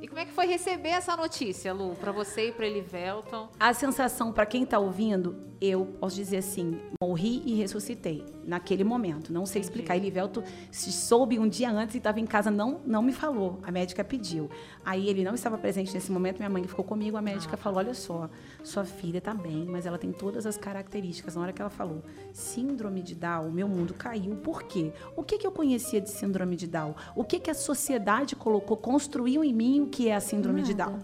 E 0.00 0.06
como 0.06 0.20
é 0.20 0.26
que 0.26 0.32
foi 0.32 0.46
receber 0.46 0.90
essa 0.90 1.16
notícia, 1.16 1.72
Lu? 1.72 1.94
Pra 1.96 2.12
você 2.12 2.48
e 2.48 2.52
pra 2.52 2.66
Elivelton? 2.66 3.48
A 3.58 3.72
sensação, 3.72 4.32
para 4.32 4.44
quem 4.44 4.64
está 4.64 4.78
ouvindo, 4.78 5.34
eu 5.64 5.86
posso 6.00 6.16
dizer 6.16 6.38
assim: 6.38 6.78
morri 7.02 7.42
e 7.44 7.54
ressuscitei 7.54 8.24
naquele 8.44 8.84
momento. 8.84 9.32
Não 9.32 9.46
sei 9.46 9.60
explicar. 9.60 9.96
Elivelto 9.96 10.42
se 10.70 10.92
soube 10.92 11.38
um 11.38 11.48
dia 11.48 11.70
antes 11.70 11.94
e 11.94 11.98
estava 11.98 12.20
em 12.20 12.26
casa, 12.26 12.50
não, 12.50 12.80
não 12.84 13.02
me 13.02 13.12
falou. 13.12 13.60
A 13.62 13.70
médica 13.70 14.04
pediu. 14.04 14.50
Aí 14.84 15.08
ele 15.08 15.24
não 15.24 15.34
estava 15.34 15.56
presente 15.56 15.92
nesse 15.94 16.10
momento, 16.10 16.38
minha 16.38 16.50
mãe 16.50 16.64
ficou 16.64 16.84
comigo. 16.84 17.16
A 17.16 17.22
médica 17.22 17.56
falou: 17.56 17.78
Olha 17.78 17.94
só, 17.94 18.28
sua 18.62 18.84
filha 18.84 19.18
está 19.18 19.32
bem, 19.32 19.64
mas 19.64 19.86
ela 19.86 19.98
tem 19.98 20.12
todas 20.12 20.46
as 20.46 20.56
características. 20.56 21.34
Na 21.36 21.42
hora 21.42 21.52
que 21.52 21.60
ela 21.60 21.70
falou 21.70 22.02
síndrome 22.32 23.02
de 23.02 23.14
Down, 23.14 23.50
meu 23.50 23.68
mundo 23.68 23.94
caiu. 23.94 24.34
Por 24.36 24.64
quê? 24.64 24.92
O 25.16 25.22
que, 25.22 25.38
que 25.38 25.46
eu 25.46 25.52
conhecia 25.52 26.00
de 26.00 26.10
síndrome 26.10 26.56
de 26.56 26.66
Down? 26.66 26.94
O 27.14 27.24
que, 27.24 27.38
que 27.38 27.50
a 27.50 27.54
sociedade 27.54 28.34
colocou, 28.34 28.76
construiu 28.76 29.44
em 29.44 29.52
mim 29.52 29.82
o 29.82 29.86
que 29.86 30.08
é 30.08 30.16
a 30.16 30.20
síndrome 30.20 30.62
de 30.62 30.74
Down? 30.74 30.98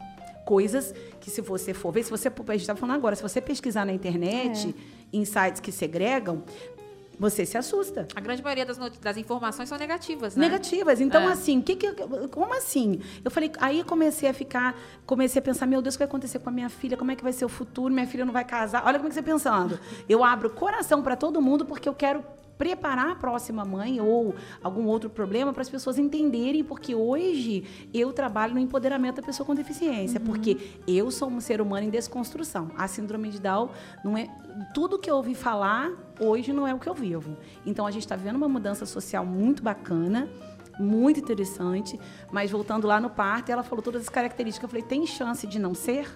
Coisas 0.44 0.94
que 1.20 1.30
se 1.30 1.40
você 1.40 1.72
for 1.74 1.92
ver, 1.92 2.02
se 2.04 2.10
você, 2.10 2.28
a 2.28 2.52
gente 2.52 2.60
está 2.60 2.74
falando 2.76 2.96
agora, 2.96 3.14
se 3.16 3.22
você 3.22 3.40
pesquisar 3.40 3.84
na 3.84 3.92
internet, 3.92 4.74
em 5.12 5.24
sites 5.24 5.60
que 5.60 5.70
segregam, 5.72 6.42
você 7.18 7.44
se 7.44 7.58
assusta. 7.58 8.08
A 8.16 8.20
grande 8.20 8.42
maioria 8.42 8.64
das, 8.64 8.78
das 8.78 9.16
informações 9.18 9.68
são 9.68 9.76
negativas, 9.76 10.34
né? 10.36 10.46
Negativas. 10.48 11.02
Então, 11.02 11.28
É. 11.28 11.32
assim, 11.32 11.60
que 11.60 11.76
que, 11.76 11.92
como 12.30 12.54
assim? 12.54 13.00
Eu 13.22 13.30
falei, 13.30 13.52
aí 13.60 13.84
comecei 13.84 14.26
a 14.26 14.32
ficar, 14.32 14.74
comecei 15.04 15.38
a 15.38 15.42
pensar, 15.42 15.66
meu 15.66 15.82
Deus, 15.82 15.94
o 15.96 15.98
que 15.98 16.04
vai 16.04 16.08
acontecer 16.08 16.38
com 16.38 16.48
a 16.48 16.52
minha 16.52 16.70
filha? 16.70 16.96
Como 16.96 17.10
é 17.10 17.16
que 17.16 17.22
vai 17.22 17.34
ser 17.34 17.44
o 17.44 17.48
futuro? 17.50 17.92
Minha 17.92 18.06
filha 18.06 18.24
não 18.24 18.32
vai 18.32 18.44
casar. 18.44 18.82
Olha 18.86 18.98
como 18.98 19.08
é 19.08 19.10
que 19.10 19.14
você 19.14 19.22
tá 19.22 19.30
pensando. 19.32 19.78
Eu 20.08 20.24
abro 20.24 20.48
o 20.48 20.50
coração 20.50 21.02
para 21.02 21.14
todo 21.14 21.42
mundo 21.42 21.66
porque 21.66 21.86
eu 21.86 21.94
quero 21.94 22.24
preparar 22.60 23.12
a 23.12 23.14
próxima 23.14 23.64
mãe 23.64 24.02
ou 24.02 24.34
algum 24.62 24.84
outro 24.84 25.08
problema 25.08 25.50
para 25.50 25.62
as 25.62 25.70
pessoas 25.70 25.98
entenderem, 25.98 26.62
porque 26.62 26.94
hoje 26.94 27.64
eu 27.94 28.12
trabalho 28.12 28.52
no 28.52 28.60
empoderamento 28.60 29.16
da 29.16 29.22
pessoa 29.22 29.46
com 29.46 29.54
deficiência, 29.54 30.20
porque 30.20 30.58
eu 30.86 31.10
sou 31.10 31.30
um 31.30 31.40
ser 31.40 31.62
humano 31.62 31.86
em 31.86 31.88
desconstrução. 31.88 32.70
A 32.76 32.86
síndrome 32.86 33.30
de 33.30 33.40
Down 33.40 33.70
não 34.04 34.14
é 34.14 34.28
tudo 34.74 34.98
que 34.98 35.10
eu 35.10 35.16
ouvi 35.16 35.34
falar 35.34 35.90
hoje 36.20 36.52
não 36.52 36.66
é 36.66 36.74
o 36.74 36.78
que 36.78 36.86
eu 36.86 36.92
vivo. 36.92 37.34
Então 37.64 37.86
a 37.86 37.90
gente 37.90 38.02
está 38.02 38.14
vivendo 38.14 38.36
uma 38.36 38.48
mudança 38.48 38.84
social 38.84 39.24
muito 39.24 39.62
bacana. 39.62 40.28
Muito 40.78 41.20
interessante, 41.20 42.00
mas 42.32 42.50
voltando 42.50 42.86
lá 42.86 42.98
no 42.98 43.10
parto, 43.10 43.52
ela 43.52 43.62
falou 43.62 43.82
todas 43.82 44.00
as 44.00 44.08
características. 44.08 44.62
Eu 44.62 44.68
falei: 44.70 44.82
tem 44.82 45.06
chance 45.06 45.46
de 45.46 45.58
não 45.58 45.74
ser? 45.74 46.08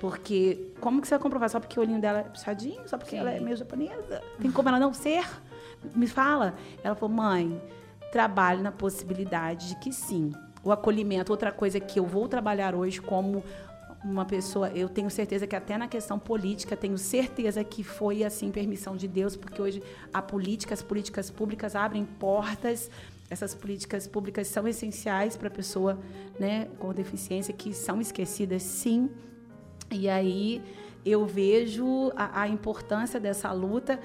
Porque 0.00 0.72
como 0.80 1.00
que 1.00 1.08
você 1.08 1.14
vai 1.14 1.22
comprovar? 1.22 1.50
Só 1.50 1.58
porque 1.58 1.78
o 1.78 1.82
olhinho 1.82 2.00
dela 2.00 2.20
é 2.20 2.22
puxadinho? 2.22 2.86
Só 2.86 2.96
porque 2.96 3.16
ela 3.16 3.30
é 3.30 3.40
meio 3.40 3.56
japonesa? 3.56 4.22
Tem 4.40 4.50
como 4.50 4.68
ela 4.68 4.78
não 4.78 4.92
ser? 4.92 5.26
Me 5.94 6.06
fala. 6.06 6.54
Ela 6.82 6.94
falou, 6.94 7.14
mãe, 7.14 7.60
trabalhe 8.12 8.62
na 8.62 8.72
possibilidade 8.72 9.68
de 9.68 9.76
que 9.76 9.92
sim. 9.92 10.32
O 10.62 10.72
acolhimento, 10.72 11.32
outra 11.32 11.52
coisa 11.52 11.80
que 11.80 11.98
eu 11.98 12.06
vou 12.06 12.28
trabalhar 12.28 12.74
hoje 12.74 13.00
como 13.00 13.42
uma 14.04 14.24
pessoa, 14.24 14.70
eu 14.70 14.88
tenho 14.88 15.10
certeza 15.10 15.46
que 15.46 15.56
até 15.56 15.76
na 15.76 15.88
questão 15.88 16.18
política, 16.18 16.76
tenho 16.76 16.96
certeza 16.96 17.64
que 17.64 17.82
foi 17.82 18.22
assim 18.22 18.50
permissão 18.50 18.96
de 18.96 19.08
Deus, 19.08 19.34
porque 19.34 19.60
hoje 19.60 19.82
a 20.12 20.22
política, 20.22 20.74
as 20.74 20.82
políticas 20.82 21.30
públicas 21.30 21.74
abrem 21.74 22.04
portas. 22.04 22.90
Essas 23.30 23.54
políticas 23.54 24.06
públicas 24.06 24.46
são 24.46 24.66
essenciais 24.66 25.36
para 25.36 25.48
a 25.48 25.50
pessoa 25.50 25.98
né, 26.38 26.68
com 26.78 26.94
deficiência, 26.94 27.52
que 27.52 27.74
são 27.74 28.00
esquecidas, 28.00 28.62
sim. 28.62 29.10
E 29.90 30.08
aí 30.08 30.62
eu 31.04 31.26
vejo 31.26 32.12
a, 32.16 32.42
a 32.42 32.48
importância 32.48 33.18
dessa 33.18 33.50
luta. 33.52 33.98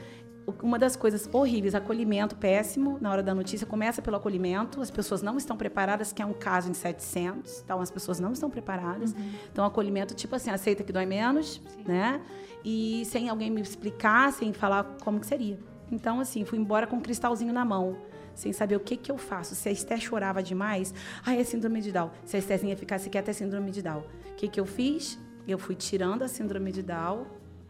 Uma 0.62 0.78
das 0.78 0.98
coisas 0.98 1.30
horríveis, 1.32 1.74
acolhimento 1.74 2.36
péssimo 2.36 2.98
na 3.00 3.10
hora 3.10 3.24
da 3.24 3.34
notícia, 3.34 3.66
começa 3.66 4.02
pelo 4.02 4.18
acolhimento, 4.18 4.82
as 4.82 4.92
pessoas 4.92 5.22
não 5.22 5.38
estão 5.38 5.56
preparadas, 5.56 6.12
que 6.12 6.22
é 6.22 6.25
um 6.25 6.34
caso 6.34 6.70
em 6.70 6.74
700, 6.74 7.62
então 7.63 7.80
as 7.80 7.90
pessoas 7.90 8.20
não 8.20 8.34
estão 8.34 8.50
preparadas. 8.50 9.16
Então, 9.52 9.63
acolhimento, 9.63 10.13
tipo 10.13 10.36
assim, 10.36 10.50
aceita 10.50 10.84
que 10.84 10.92
dói 10.92 11.06
menos, 11.06 11.62
né? 11.86 12.22
E 12.63 13.06
sem 13.06 13.30
alguém 13.30 13.50
me 13.50 13.62
explicar, 13.62 14.34
sem 14.34 14.52
falar 14.52 14.84
como 15.02 15.18
que 15.18 15.28
seria. 15.28 15.58
Então, 15.90 16.20
assim, 16.20 16.44
fui 16.44 16.60
embora 16.60 16.88
com 16.88 16.98
um 16.98 17.02
cristalzinho 17.02 17.54
na 17.54 17.63
mão, 17.63 17.98
sem 18.36 18.52
saber 18.52 18.75
o 18.75 18.82
que 18.82 18.98
que 18.98 19.12
eu 19.12 19.18
faço. 19.18 19.56
Se 19.56 19.70
a 19.70 19.72
Esté 19.72 19.98
chorava 19.98 20.44
demais, 20.44 20.94
ai, 21.25 21.40
é 21.40 21.44
síndrome 21.46 21.80
de 21.80 21.92
Down. 21.92 22.12
Se 22.25 22.36
a 22.36 22.40
Estézinha 22.40 22.75
ficasse 22.75 23.10
quieta, 23.10 23.32
é 23.32 23.34
síndrome 23.34 23.72
de 23.72 23.82
Down. 23.82 24.04
O 24.32 24.36
que 24.36 24.50
que 24.50 24.60
eu 24.60 24.66
fiz? 24.66 25.18
Eu 25.48 25.58
fui 25.58 25.76
tirando 25.76 26.24
a 26.24 26.28
síndrome 26.28 26.72
de 26.72 26.82
Down 26.82 27.26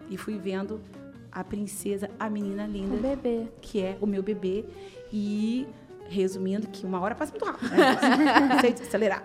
e 0.09 0.17
fui 0.17 0.37
vendo 0.37 0.79
a 1.31 1.43
princesa, 1.43 2.09
a 2.19 2.29
menina 2.29 2.67
linda, 2.67 2.95
O 2.95 2.99
bebê. 2.99 3.47
que 3.61 3.81
é 3.81 3.97
o 3.99 4.05
meu 4.05 4.21
bebê. 4.21 4.65
E, 5.11 5.67
resumindo, 6.07 6.67
que 6.67 6.85
uma 6.85 6.99
hora 6.99 7.15
passa 7.15 7.31
muito 7.31 7.45
rápido. 7.45 7.69
Né? 7.71 7.77
Não 8.49 8.59
sei 8.61 8.71
acelerar. 8.73 9.23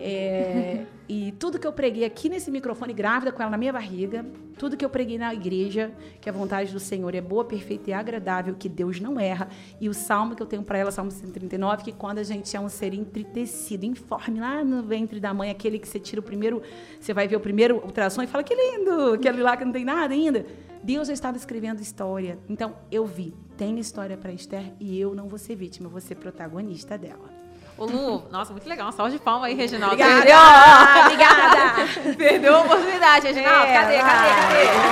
É, 0.00 0.84
e 1.08 1.32
tudo 1.32 1.58
que 1.58 1.66
eu 1.66 1.72
preguei 1.72 2.04
aqui 2.04 2.28
nesse 2.28 2.52
microfone, 2.52 2.92
grávida 2.92 3.32
com 3.32 3.42
ela 3.42 3.50
na 3.50 3.58
minha 3.58 3.72
barriga, 3.72 4.24
tudo 4.56 4.76
que 4.76 4.84
eu 4.84 4.90
preguei 4.90 5.18
na 5.18 5.34
igreja, 5.34 5.90
que 6.20 6.28
a 6.28 6.32
vontade 6.32 6.72
do 6.72 6.78
Senhor 6.78 7.12
é 7.16 7.20
boa, 7.20 7.44
perfeita 7.44 7.90
e 7.90 7.92
agradável, 7.92 8.54
que 8.54 8.68
Deus 8.68 9.00
não 9.00 9.18
erra. 9.18 9.48
E 9.80 9.88
o 9.88 9.94
salmo 9.94 10.36
que 10.36 10.42
eu 10.42 10.46
tenho 10.46 10.62
para 10.62 10.78
ela, 10.78 10.92
Salmo 10.92 11.10
139, 11.10 11.82
que 11.82 11.92
quando 11.92 12.18
a 12.18 12.22
gente 12.22 12.56
é 12.56 12.60
um 12.60 12.68
ser 12.68 12.94
entritecido, 12.94 13.84
informe 13.84 14.38
lá 14.38 14.62
no 14.62 14.84
ventre 14.84 15.18
da 15.18 15.34
mãe, 15.34 15.50
aquele 15.50 15.80
que 15.80 15.88
você 15.88 15.98
tira 15.98 16.20
o 16.20 16.24
primeiro, 16.24 16.62
você 17.00 17.12
vai 17.12 17.26
ver 17.26 17.34
o 17.34 17.40
primeiro 17.40 17.78
ultrassom 17.84 18.22
e 18.22 18.26
fala 18.28 18.44
que 18.44 18.54
lindo, 18.54 19.14
aquele 19.14 19.42
lá 19.42 19.56
que 19.56 19.64
não 19.64 19.72
tem 19.72 19.84
nada 19.84 20.14
ainda. 20.14 20.46
Deus 20.80 21.08
já 21.08 21.14
estava 21.14 21.36
escrevendo 21.36 21.80
história. 21.80 22.38
Então 22.48 22.76
eu 22.90 23.04
vi, 23.04 23.34
tem 23.56 23.76
história 23.80 24.16
para 24.16 24.30
Esther 24.30 24.72
e 24.78 25.00
eu 25.00 25.12
não 25.12 25.26
vou 25.26 25.38
ser 25.38 25.56
vítima, 25.56 25.86
eu 25.86 25.90
vou 25.90 26.00
ser 26.00 26.14
protagonista 26.14 26.96
dela. 26.96 27.47
Ô, 27.78 27.84
Lu, 27.86 28.24
nossa, 28.30 28.52
muito 28.52 28.68
legal. 28.68 28.86
Uma 28.86 28.92
salva 28.92 29.10
de 29.12 29.18
palmas 29.18 29.48
aí, 29.50 29.54
Reginaldo. 29.54 29.94
Obrigada! 29.94 30.24
Perdeu, 30.24 31.02
Obrigada! 31.04 32.14
Perdeu 32.18 32.56
a 32.56 32.60
oportunidade, 32.62 33.26
Reginaldo. 33.28 33.66
É, 33.66 33.72
cadê, 33.74 33.98
cadê, 33.98 34.28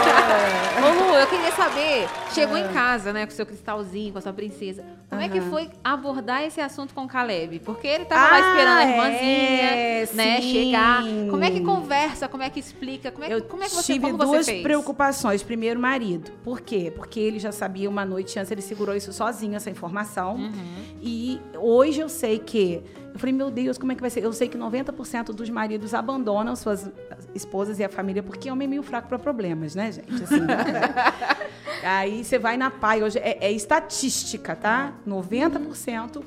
cadê? 0.05 0.87
Ô, 0.87 1.09
Lu, 1.09 1.15
eu 1.17 1.27
queria 1.27 1.51
saber, 1.53 2.09
chegou 2.33 2.57
em 2.57 2.69
casa, 2.69 3.13
né, 3.13 3.27
com 3.27 3.33
o 3.33 3.35
seu 3.35 3.45
cristalzinho, 3.47 4.13
com 4.13 4.19
a 4.19 4.23
sua 4.23 4.33
princesa. 4.33 4.85
Como 5.09 5.21
é 5.21 5.29
que 5.29 5.41
foi 5.41 5.69
abordar 5.83 6.43
esse 6.45 6.61
assunto 6.61 6.95
com 6.95 7.05
o 7.05 7.09
Caleb? 7.09 7.59
Porque 7.61 7.87
ele 7.89 8.05
tava 8.05 8.29
lá 8.31 8.39
esperando 8.41 8.69
a 8.69 8.81
Ah, 8.81 8.85
irmãzinha, 8.91 9.71
é, 9.71 10.09
né, 10.13 10.41
sim. 10.41 10.53
chegar. 10.53 11.03
Como 11.31 11.43
é 11.43 11.51
que 11.51 11.61
conversa? 11.63 12.29
Como 12.29 12.43
é 12.43 12.51
que 12.51 12.61
explica? 12.61 13.11
Como 13.11 13.25
é, 13.25 13.29
que- 13.29 13.35
Eu 13.35 13.43
como 13.43 13.63
é 13.63 13.67
que 13.67 13.73
você, 13.75 13.93
tive 13.95 14.07
como 14.13 14.19
duas 14.19 14.47
fez? 14.47 14.63
preocupações. 14.63 15.43
Primeiro, 15.43 15.81
marido. 15.81 16.31
Por 16.45 16.61
quê? 16.61 16.93
Porque 16.95 17.19
ele 17.19 17.39
já 17.39 17.51
sabia 17.51 17.89
uma 17.89 18.05
noite 18.05 18.39
antes, 18.39 18.51
ele 18.53 18.63
segurou 18.63 18.95
isso 18.95 19.13
sozinho, 19.13 19.57
essa 19.57 19.71
informação. 19.71 20.35
Uhum. 20.37 20.53
E 21.03 21.41
hoje 21.57 22.01
eu 22.01 22.09
sei 22.09 22.39
que. 22.39 22.76
Eu 23.13 23.19
falei, 23.19 23.35
meu 23.35 23.51
Deus, 23.51 23.79
como 23.79 23.93
é 23.93 23.95
que 23.95 24.01
vai 24.01 24.11
ser? 24.11 24.25
Eu 24.25 24.33
sei 24.33 24.49
que 24.49 24.59
90% 24.59 25.27
dos 25.27 25.51
maridos 25.51 25.95
abandonam 25.95 26.55
suas 26.57 26.91
esposas 27.35 27.79
e 27.79 27.85
a 27.85 27.89
família 27.89 28.23
porque 28.23 28.51
homem 28.51 28.67
é 28.67 28.69
meio 28.69 28.83
fraco 28.83 29.09
para 29.09 29.19
problemas, 29.19 29.75
né, 29.75 29.93
gente? 29.93 30.23
Assim, 30.23 30.41
Aí 31.83 32.25
você 32.25 32.39
vai 32.39 32.57
na 32.57 32.71
pai, 32.71 33.03
hoje 33.03 33.19
é, 33.19 33.39
é 33.47 33.53
estatística, 33.53 34.57
tá? 34.57 34.95
90% 35.07 36.23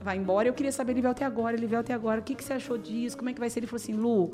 vai 0.00 0.16
embora. 0.16 0.48
Eu 0.48 0.52
queria 0.52 0.72
saber, 0.72 0.92
Livel, 0.94 1.10
até 1.10 1.24
agora, 1.24 1.56
Livel, 1.56 1.80
até 1.80 1.94
agora, 1.94 2.20
o 2.20 2.22
que, 2.22 2.34
que 2.34 2.44
você 2.44 2.52
achou 2.52 2.76
disso? 2.76 3.16
Como 3.16 3.30
é 3.30 3.32
que 3.32 3.40
vai 3.40 3.48
ser? 3.48 3.60
Ele 3.60 3.66
falou 3.66 3.80
assim, 3.82 3.94
Lu, 3.94 4.32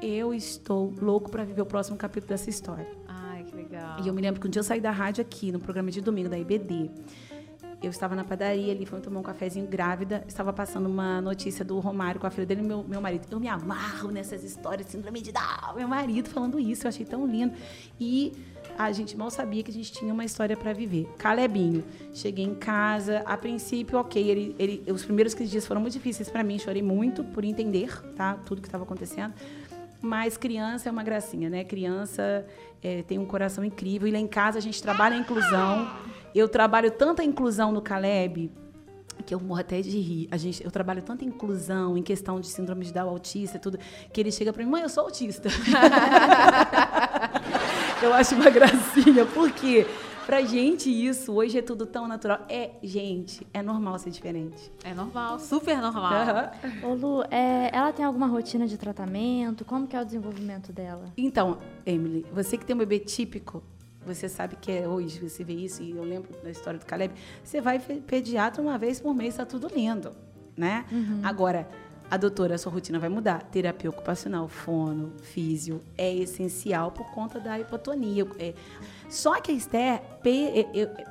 eu 0.00 0.32
estou 0.32 0.94
louco 1.00 1.30
para 1.30 1.44
viver 1.44 1.62
o 1.62 1.66
próximo 1.66 1.96
capítulo 1.96 2.28
dessa 2.28 2.48
história. 2.48 2.86
Ai, 3.06 3.42
que 3.44 3.56
legal. 3.56 4.00
E 4.04 4.08
eu 4.08 4.14
me 4.14 4.22
lembro 4.22 4.40
que 4.40 4.46
um 4.46 4.50
dia 4.50 4.60
eu 4.60 4.64
saí 4.64 4.80
da 4.80 4.90
rádio 4.90 5.22
aqui, 5.22 5.50
no 5.50 5.58
programa 5.58 5.90
de 5.90 6.00
domingo 6.00 6.28
da 6.28 6.38
IBD. 6.38 6.90
Eu 7.80 7.90
estava 7.90 8.16
na 8.16 8.24
padaria 8.24 8.72
ali, 8.72 8.84
fui 8.84 9.00
tomar 9.00 9.20
um 9.20 9.22
cafezinho 9.22 9.66
grávida. 9.66 10.24
Estava 10.26 10.52
passando 10.52 10.86
uma 10.86 11.20
notícia 11.20 11.64
do 11.64 11.78
Romário 11.78 12.20
com 12.20 12.26
a 12.26 12.30
filha 12.30 12.44
dele 12.44 12.62
meu, 12.62 12.82
meu 12.82 13.00
marido. 13.00 13.26
Eu 13.30 13.38
me 13.38 13.46
amarro 13.46 14.10
nessas 14.10 14.42
histórias 14.42 14.86
de 14.86 14.92
síndrome 14.92 15.20
de 15.20 15.30
Down. 15.30 15.76
Meu 15.76 15.86
marido 15.86 16.28
falando 16.28 16.58
isso, 16.58 16.86
eu 16.86 16.88
achei 16.88 17.06
tão 17.06 17.24
lindo. 17.24 17.54
E 18.00 18.32
a 18.76 18.90
gente 18.90 19.16
mal 19.16 19.30
sabia 19.30 19.62
que 19.62 19.70
a 19.70 19.74
gente 19.74 19.92
tinha 19.92 20.12
uma 20.12 20.24
história 20.24 20.56
para 20.56 20.72
viver. 20.72 21.08
Calebinho, 21.18 21.84
cheguei 22.12 22.44
em 22.44 22.54
casa, 22.54 23.22
a 23.24 23.36
princípio, 23.36 23.96
ok, 23.98 24.28
ele, 24.28 24.56
ele, 24.58 24.90
os 24.90 25.04
primeiros 25.04 25.32
15 25.32 25.50
dias 25.50 25.66
foram 25.66 25.80
muito 25.80 25.94
difíceis 25.94 26.28
para 26.28 26.42
mim, 26.42 26.58
chorei 26.58 26.82
muito 26.82 27.22
por 27.22 27.44
entender, 27.44 28.02
tá, 28.16 28.34
tudo 28.44 28.60
que 28.60 28.68
estava 28.68 28.82
acontecendo. 28.82 29.34
Mas 30.00 30.36
criança 30.36 30.88
é 30.88 30.92
uma 30.92 31.02
gracinha, 31.02 31.50
né? 31.50 31.64
Criança 31.64 32.46
é, 32.82 33.02
tem 33.02 33.18
um 33.18 33.26
coração 33.26 33.64
incrível. 33.64 34.06
E 34.06 34.12
lá 34.12 34.18
em 34.18 34.28
casa 34.28 34.58
a 34.58 34.62
gente 34.62 34.80
trabalha 34.80 35.16
a 35.16 35.18
inclusão. 35.18 35.90
Eu 36.34 36.48
trabalho 36.48 36.90
tanta 36.90 37.24
inclusão 37.24 37.72
no 37.72 37.82
Caleb 37.82 38.50
que 39.24 39.34
eu 39.34 39.40
morro 39.40 39.60
até 39.60 39.80
de 39.80 39.98
rir. 39.98 40.28
A 40.30 40.36
gente, 40.36 40.64
eu 40.64 40.70
trabalho 40.70 41.02
tanta 41.02 41.24
inclusão 41.24 41.96
em 41.96 42.02
questão 42.02 42.40
de 42.40 42.46
síndrome 42.46 42.84
de 42.84 42.92
Down, 42.92 43.08
autista 43.08 43.56
e 43.56 43.60
tudo, 43.60 43.78
que 44.12 44.20
ele 44.20 44.30
chega 44.30 44.52
para 44.52 44.64
mim, 44.64 44.70
mãe, 44.70 44.82
eu 44.82 44.88
sou 44.88 45.04
autista. 45.04 45.48
eu 48.02 48.12
acho 48.14 48.34
uma 48.34 48.48
gracinha, 48.48 49.26
porque 49.26 49.86
pra 50.24 50.40
gente 50.42 50.90
isso 50.90 51.32
hoje 51.32 51.58
é 51.58 51.62
tudo 51.62 51.84
tão 51.84 52.08
natural. 52.08 52.40
É, 52.48 52.70
gente, 52.82 53.46
é 53.52 53.62
normal 53.62 53.98
ser 53.98 54.10
diferente. 54.10 54.72
É 54.84 54.94
normal, 54.94 55.38
super 55.38 55.78
normal. 55.78 56.12
Aham. 56.12 56.50
Ô 56.84 56.94
Lu, 56.94 57.22
é, 57.30 57.70
ela 57.72 57.92
tem 57.92 58.04
alguma 58.04 58.26
rotina 58.26 58.66
de 58.66 58.78
tratamento? 58.78 59.64
Como 59.64 59.86
que 59.86 59.96
é 59.96 60.00
o 60.00 60.04
desenvolvimento 60.04 60.72
dela? 60.72 61.12
Então, 61.16 61.58
Emily, 61.84 62.24
você 62.32 62.56
que 62.56 62.64
tem 62.64 62.74
um 62.74 62.78
bebê 62.78 62.98
típico, 62.98 63.62
você 64.06 64.28
sabe 64.28 64.56
que 64.56 64.70
é 64.72 64.88
hoje, 64.88 65.28
você 65.28 65.44
vê 65.44 65.52
isso, 65.54 65.82
e 65.82 65.90
eu 65.96 66.02
lembro 66.04 66.30
da 66.42 66.50
história 66.50 66.78
do 66.78 66.86
Caleb, 66.86 67.12
você 67.44 67.60
vai 67.60 67.78
pediatra 67.78 68.62
uma 68.62 68.78
vez 68.78 69.00
por 69.00 69.14
mês, 69.14 69.36
tá 69.36 69.44
tudo 69.44 69.68
lindo, 69.74 70.12
né? 70.56 70.84
Agora, 71.22 71.68
a 72.10 72.16
doutora, 72.16 72.54
a 72.54 72.58
sua 72.58 72.72
rotina 72.72 72.98
vai 72.98 73.10
mudar. 73.10 73.42
Terapia 73.50 73.90
ocupacional, 73.90 74.48
fono, 74.48 75.12
físio, 75.20 75.82
é 75.96 76.14
essencial 76.14 76.90
por 76.90 77.10
conta 77.10 77.38
da 77.38 77.58
hipotonia. 77.60 78.26
É. 78.38 78.54
Só 79.10 79.38
que 79.42 79.52
a 79.52 79.54
Esther, 79.54 80.00
pe- 80.22 80.64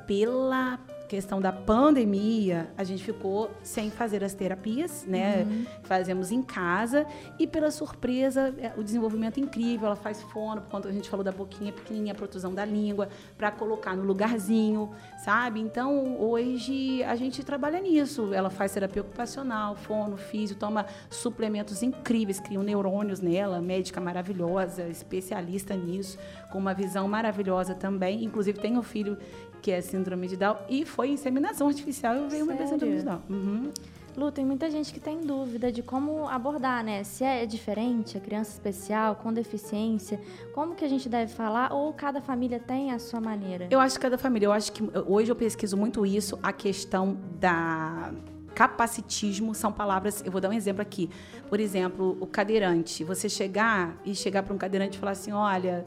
pela 0.08 0.76
questão 1.08 1.40
da 1.40 1.50
pandemia, 1.50 2.70
a 2.76 2.84
gente 2.84 3.02
ficou 3.02 3.50
sem 3.62 3.90
fazer 3.90 4.22
as 4.22 4.34
terapias, 4.34 5.04
né? 5.06 5.46
Fazemos 5.82 6.30
em 6.30 6.42
casa 6.42 7.06
e 7.38 7.46
pela 7.46 7.70
surpresa, 7.70 8.54
é, 8.58 8.72
o 8.76 8.84
desenvolvimento 8.84 9.40
incrível, 9.40 9.86
ela 9.86 9.96
faz 9.96 10.22
fono, 10.22 10.60
por 10.60 10.70
conta 10.70 10.88
que 10.88 10.92
a 10.92 10.94
gente 10.94 11.08
falou 11.08 11.24
da 11.24 11.32
boquinha 11.32 11.72
pequenininha, 11.72 12.12
a 12.12 12.16
protusão 12.16 12.54
da 12.54 12.64
língua, 12.64 13.08
para 13.36 13.50
colocar 13.50 13.96
no 13.96 14.04
lugarzinho, 14.04 14.90
sabe? 15.24 15.60
Então, 15.60 16.20
hoje 16.20 17.02
a 17.04 17.16
gente 17.16 17.42
trabalha 17.42 17.80
nisso. 17.80 18.34
Ela 18.34 18.50
faz 18.50 18.72
terapia 18.72 19.02
ocupacional, 19.02 19.74
fono, 19.74 20.16
físio, 20.16 20.56
toma 20.56 20.84
suplementos 21.08 21.82
incríveis, 21.82 22.38
criam 22.38 22.62
neurônios 22.62 23.20
nela, 23.20 23.60
médica 23.60 24.00
maravilhosa, 24.00 24.86
especialista 24.88 25.74
nisso, 25.74 26.18
com 26.52 26.58
uma 26.58 26.74
visão 26.74 27.08
maravilhosa 27.08 27.74
também. 27.74 28.22
Inclusive, 28.24 28.58
tem 28.60 28.76
um 28.76 28.82
filho 28.82 29.16
que 29.60 29.70
é 29.70 29.80
síndrome 29.80 30.28
de 30.28 30.36
Down, 30.36 30.56
e 30.68 30.84
foi 30.84 31.10
inseminação 31.10 31.68
artificial 31.68 32.16
e 32.16 32.28
veio 32.28 32.44
uma 32.44 32.52
Sério? 32.52 32.68
síndrome 32.68 32.96
de 32.96 33.02
Down. 33.02 33.20
Uhum. 33.28 33.70
Lu, 34.16 34.32
tem 34.32 34.44
muita 34.44 34.68
gente 34.68 34.92
que 34.92 34.98
tem 34.98 35.20
dúvida 35.20 35.70
de 35.70 35.80
como 35.80 36.26
abordar, 36.28 36.82
né? 36.82 37.04
Se 37.04 37.22
é 37.22 37.46
diferente, 37.46 38.18
a 38.18 38.20
criança 38.20 38.50
especial, 38.50 39.14
com 39.14 39.32
deficiência, 39.32 40.20
como 40.52 40.74
que 40.74 40.84
a 40.84 40.88
gente 40.88 41.08
deve 41.08 41.32
falar, 41.32 41.72
ou 41.72 41.92
cada 41.92 42.20
família 42.20 42.58
tem 42.58 42.90
a 42.90 42.98
sua 42.98 43.20
maneira? 43.20 43.68
Eu 43.70 43.78
acho 43.78 43.94
que 43.94 44.00
cada 44.02 44.18
família, 44.18 44.46
eu 44.46 44.52
acho 44.52 44.72
que 44.72 44.82
hoje 45.06 45.30
eu 45.30 45.36
pesquiso 45.36 45.76
muito 45.76 46.04
isso, 46.04 46.36
a 46.42 46.52
questão 46.52 47.16
da 47.38 48.12
capacitismo 48.56 49.54
são 49.54 49.70
palavras, 49.70 50.20
eu 50.26 50.32
vou 50.32 50.40
dar 50.40 50.48
um 50.48 50.52
exemplo 50.52 50.82
aqui. 50.82 51.08
Por 51.48 51.60
exemplo, 51.60 52.18
o 52.20 52.26
cadeirante, 52.26 53.04
você 53.04 53.28
chegar 53.28 53.96
e 54.04 54.16
chegar 54.16 54.42
para 54.42 54.52
um 54.52 54.58
cadeirante 54.58 54.96
e 54.96 54.98
falar 54.98 55.12
assim, 55.12 55.30
olha, 55.30 55.86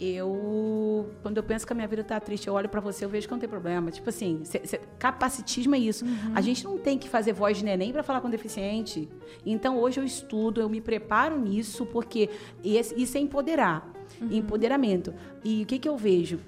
eu 0.00 1.10
quando 1.22 1.36
eu 1.36 1.42
penso 1.42 1.66
que 1.66 1.72
a 1.72 1.76
minha 1.76 1.88
vida 1.88 2.02
está 2.02 2.18
triste, 2.18 2.48
eu 2.48 2.54
olho 2.54 2.68
para 2.68 2.80
você, 2.80 3.04
eu 3.04 3.08
vejo 3.08 3.26
que 3.26 3.32
não 3.32 3.38
tem 3.38 3.48
problema. 3.48 3.90
Tipo 3.90 4.08
assim, 4.08 4.40
cê, 4.44 4.60
cê, 4.64 4.80
capacitismo 4.98 5.74
é 5.74 5.78
isso. 5.78 6.04
A 6.34 6.40
gente 6.40 6.64
não 6.64 6.78
tem 6.78 6.98
que 6.98 7.08
fazer 7.08 7.32
voz 7.32 7.58
de 7.58 7.64
neném 7.64 7.92
para 7.92 8.02
falar 8.02 8.20
com 8.20 8.30
deficiente. 8.30 9.08
Então 9.44 9.78
hoje 9.78 10.00
eu 10.00 10.04
estudo, 10.04 10.60
eu 10.60 10.68
me 10.68 10.80
preparo 10.80 11.38
nisso 11.38 11.86
porque 11.86 12.30
esse, 12.64 13.00
isso 13.00 13.16
é 13.16 13.20
empoderar, 13.20 13.90
empoderamento. 14.30 15.14
E 15.44 15.62
o 15.62 15.66
que 15.66 15.78
que 15.78 15.88
eu 15.88 15.96
vejo? 15.96 16.40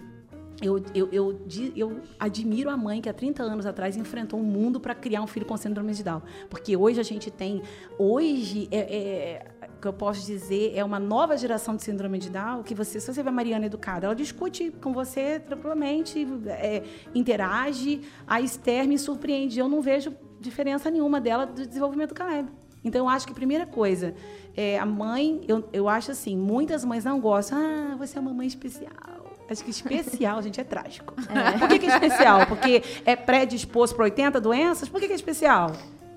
Eu, 0.63 0.83
eu, 0.95 1.09
eu, 1.13 1.41
eu 1.75 2.01
admiro 2.19 2.71
a 2.71 2.77
mãe 2.77 3.01
que 3.01 3.09
há 3.09 3.13
30 3.13 3.43
anos 3.43 3.67
atrás 3.67 3.97
enfrentou 3.97 4.39
um 4.39 4.45
mundo 4.45 4.79
para 4.79 4.95
criar 4.95 5.21
um 5.21 5.27
filho 5.27 5.45
com 5.45 5.57
síndrome 5.57 5.93
de 5.93 6.03
Down. 6.03 6.23
Porque 6.49 6.77
hoje 6.77 7.01
a 7.01 7.03
gente 7.03 7.31
tem. 7.31 7.63
Hoje, 7.99 8.69
é, 8.71 8.79
é, 8.79 9.47
o 9.54 9.54
que 9.85 9.89
eu 9.89 9.93
posso 9.93 10.25
dizer, 10.25 10.73
é 10.75 10.83
uma 10.83 10.99
nova 10.99 11.37
geração 11.37 11.77
de 11.77 11.83
síndrome 11.83 12.17
de 12.19 12.31
Down 12.31 12.63
que 12.63 12.75
você, 12.75 12.99
se 12.99 13.13
você 13.13 13.23
vê 13.23 13.29
a 13.29 13.33
Mariana 13.33 13.67
educada, 13.67 14.07
ela 14.07 14.15
discute 14.15 14.71
com 14.71 14.95
você 14.95 15.39
tranquilamente, 15.39 16.27
é, 16.47 16.83
interage. 17.15 18.01
A 18.27 18.41
Esther 18.41 18.89
me 18.89 18.99
surpreende. 18.99 19.59
Eu 19.61 19.69
não 19.69 19.83
vejo 19.83 20.15
diferença 20.41 20.91
nenhuma 20.91 21.21
dela 21.21 21.45
do 21.45 21.67
desenvolvimento 21.67 22.11
do 22.11 22.15
Caleb. 22.15 22.49
Então, 22.83 23.05
eu 23.05 23.09
acho 23.11 23.27
que 23.27 23.33
a 23.33 23.35
primeira 23.35 23.67
coisa, 23.67 24.15
é, 24.57 24.79
a 24.79 24.87
mãe, 24.87 25.43
eu, 25.47 25.69
eu 25.71 25.87
acho 25.87 26.11
assim, 26.11 26.35
muitas 26.35 26.83
mães 26.83 27.05
não 27.05 27.21
gostam. 27.21 27.59
Ah, 27.59 27.97
você 27.97 28.17
é 28.17 28.21
uma 28.23 28.33
mãe 28.33 28.47
especial. 28.47 29.37
Acho 29.51 29.65
que 29.65 29.71
especial, 29.71 30.41
gente, 30.45 30.63
é 30.63 30.65
trágico. 30.65 31.13
Por 31.59 31.69
que, 31.69 31.79
que 31.79 31.87
é 31.87 31.91
especial? 31.91 32.47
Porque 32.47 32.83
é 33.05 33.15
predisposto 33.15 33.95
para 33.95 34.05
80 34.05 34.41
doenças? 34.41 34.89
Por 34.89 34.99
que, 34.99 35.09
que 35.09 35.13
é 35.13 35.17
especial? 35.17 35.73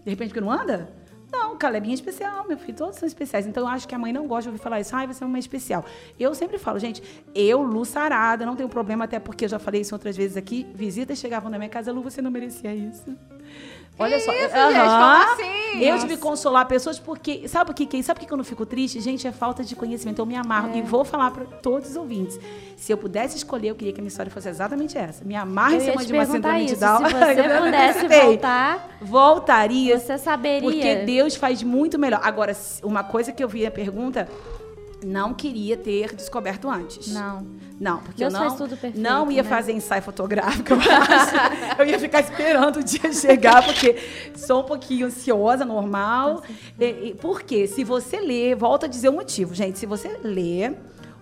De 0.06 0.10
repente 0.10 0.34
que 0.34 0.40
não 0.40 0.50
anda? 0.50 0.90
Não, 1.40 1.56
Calebinha 1.56 1.94
é 1.94 1.96
especial, 1.96 2.48
meu 2.48 2.58
filho, 2.58 2.76
todos 2.76 2.98
são 2.98 3.08
especiais. 3.08 3.46
Então 3.46 3.64
eu 3.64 3.68
acho 3.68 3.88
que 3.88 3.94
a 3.94 4.00
mãe 4.00 4.12
não 4.12 4.26
gosta 4.26 4.44
de 4.44 4.50
ouvir 4.50 4.60
falar 4.60 4.80
isso. 4.80 4.96
Ai, 4.96 5.06
você 5.06 5.24
é 5.24 5.28
uma 5.28 5.38
especial. 5.38 5.86
Eu 6.20 6.34
sempre 6.34 6.58
falo, 6.58 6.80
gente, 6.80 7.04
eu, 7.36 7.62
Lu 7.62 7.86
Sarada, 7.86 8.44
não 8.44 8.56
tenho 8.56 8.68
problema, 8.68 9.06
até 9.06 9.20
porque 9.20 9.46
eu 9.46 9.50
já 9.50 9.60
falei 9.60 9.82
isso 9.82 9.94
outras 9.94 10.18
vezes 10.18 10.36
aqui. 10.36 10.66
Visitas 10.74 11.20
chegavam 11.20 11.52
na 11.52 11.60
minha 11.60 11.70
casa, 11.70 11.92
Lu, 11.92 12.02
você 12.02 12.24
não 12.24 12.32
merecia 12.32 12.74
isso. 12.74 13.16
Olha 14.00 14.20
só. 14.20 14.32
isso, 14.32 14.42
gente? 14.42 14.54
Aham. 14.56 15.26
Como 15.26 15.34
assim? 15.34 15.58
Eu 15.84 16.00
tive 16.00 16.16
que 16.16 16.22
consolar 16.22 16.66
pessoas 16.68 16.98
porque. 17.00 17.48
Sabe 17.48 17.72
o 17.72 17.74
que, 17.74 17.86
que 17.86 17.98
é? 17.98 18.02
Sabe 18.02 18.20
por 18.20 18.28
que 18.28 18.34
eu 18.34 18.38
não 18.38 18.44
fico 18.44 18.66
triste? 18.66 19.00
Gente, 19.00 19.28
é 19.28 19.32
falta 19.32 19.64
de 19.64 19.76
conhecimento. 19.76 20.20
Eu 20.20 20.26
me 20.26 20.36
amarro. 20.36 20.70
É. 20.74 20.78
E 20.78 20.82
vou 20.82 21.04
falar 21.06 21.32
para 21.32 21.46
todos 21.46 21.92
os 21.92 21.96
ouvintes. 21.96 22.40
Se 22.76 22.92
eu 22.92 22.98
pudesse 22.98 23.38
escolher, 23.38 23.70
eu 23.70 23.76
queria 23.76 23.94
que 23.94 24.00
a 24.00 24.04
minha 24.04 24.10
história 24.10 24.32
fosse 24.32 24.50
exatamente 24.50 24.98
essa. 24.98 25.24
Me 25.26 25.36
amarro 25.36 25.76
em 25.76 25.80
cima 25.80 26.06
de 26.06 26.14
uma 26.14 26.26
síndrome 26.26 26.66
de 26.66 26.72
isso. 26.74 26.80
Down. 26.82 26.98
Se 26.98 27.14
você 27.14 27.40
Eu 27.42 27.62
pudesse 27.64 28.08
voltar, 28.08 28.90
Voltaria. 29.02 30.00
você 30.00 30.18
saberia. 30.18 30.62
Porque 30.70 30.96
Deus 30.98 31.36
faz 31.36 31.62
muito 31.64 31.98
melhor. 32.00 32.22
Agora, 32.24 32.56
uma 32.84 33.04
coisa 33.04 33.32
que 33.32 33.44
eu 33.44 33.48
vi 33.48 33.66
a 33.66 33.72
pergunta, 33.72 34.28
não 35.04 35.34
queria 35.34 35.78
ter 35.78 36.16
descoberto 36.16 36.70
antes. 36.70 37.14
Não. 37.14 37.46
Não, 37.80 38.00
porque 38.00 38.24
Deus 38.24 38.34
eu 38.34 38.40
não, 38.40 38.58
perfeito, 38.58 39.00
não 39.00 39.32
ia 39.32 39.44
né? 39.44 39.50
fazer 39.50 39.72
ensaio 39.72 40.02
fotográfico, 40.02 40.74
eu 40.74 40.80
acho. 40.80 41.82
eu 41.82 41.86
ia 41.86 42.00
ficar 42.00 42.22
esperando 42.22 42.78
o 42.78 42.84
dia 42.84 43.14
chegar, 43.14 43.64
porque 43.64 43.96
sou 44.36 44.62
um 44.62 44.64
pouquinho 44.64 45.06
ansiosa, 45.06 45.64
normal. 45.64 46.42
E, 46.80 47.10
e, 47.10 47.14
por 47.14 47.44
quê? 47.44 47.68
Se 47.68 47.84
você 47.84 48.20
ler, 48.20 48.56
volto 48.56 48.86
a 48.86 48.88
dizer 48.88 49.10
o 49.10 49.14
motivo, 49.14 49.54
gente. 49.54 49.78
Se 49.78 49.86
você 49.86 50.20
ler 50.24 50.76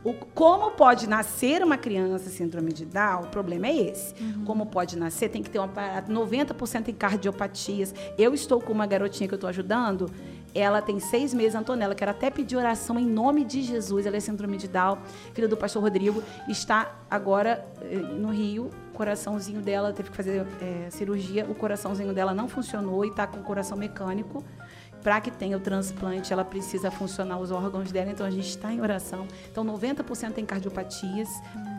o, 0.05 0.13
como 0.13 0.70
pode 0.70 1.10
nascer 1.10 1.63
uma 1.63 1.77
criança 1.77 2.29
síndrome 2.29 2.72
de 2.72 2.85
Down, 2.85 3.24
o 3.24 3.27
problema 3.27 3.66
é 3.66 3.75
esse. 3.75 4.14
Como 4.46 4.68
pode 4.68 4.96
nascer, 4.96 5.29
tem 5.29 5.42
que 5.42 5.50
ter 5.50 5.57
um 5.57 5.64
aparato 5.64 6.11
90% 6.11 6.90
em 6.90 6.94
cardiopatias. 6.94 7.92
Eu 8.16 8.31
estou 8.31 8.61
com 8.61 8.72
uma 8.72 8.85
garotinha 8.85 9.27
que 9.27 9.33
eu 9.33 9.38
estou 9.38 9.50
ajudando, 9.50 10.07
ela 10.55 10.81
tem 10.81 11.00
seis 11.00 11.33
meses, 11.33 11.53
Antonella, 11.53 11.94
quero 11.94 12.11
até 12.11 12.29
pedir 12.29 12.55
oração 12.55 12.98
em 12.98 13.05
nome 13.05 13.44
de 13.44 13.61
Jesus. 13.61 14.05
Ela 14.05 14.15
é 14.15 14.20
síndrome 14.22 14.57
de 14.57 14.70
Down, 14.70 14.98
filha 15.33 15.50
do 15.50 15.57
pastor 15.57 15.83
Rodrigo. 15.83 16.24
Está 16.48 16.96
agora 17.11 17.68
eh, 17.81 17.98
no 17.98 18.29
Rio. 18.31 18.72
O 18.94 18.98
coraçãozinho 18.98 19.61
dela 19.61 19.91
teve 19.91 20.09
que 20.09 20.15
fazer 20.15 20.48
eh, 20.61 20.87
cirurgia. 20.89 21.46
O 21.46 21.53
coraçãozinho 21.53 22.13
dela 22.13 22.33
não 22.33 22.48
funcionou 22.48 23.03
e 23.03 23.09
está 23.09 23.27
com 23.27 23.39
o 23.39 23.44
coração 23.44 23.77
mecânico. 23.77 24.41
Para 25.05 25.22
que 25.22 25.29
tenha 25.29 25.55
o 25.55 25.59
transplante, 25.59 26.33
ela 26.33 26.44
precisa 26.44 26.89
funcionar 26.89 27.37
os 27.37 27.51
órgãos 27.51 27.91
dela, 27.91 28.09
então 28.09 28.25
a 28.25 28.31
gente 28.31 28.50
está 28.50 28.74
em 28.74 28.81
oração. 28.81 29.27
Então, 29.51 29.63
90% 29.63 30.33
tem 30.33 30.44
cardiopatias. 30.44 31.29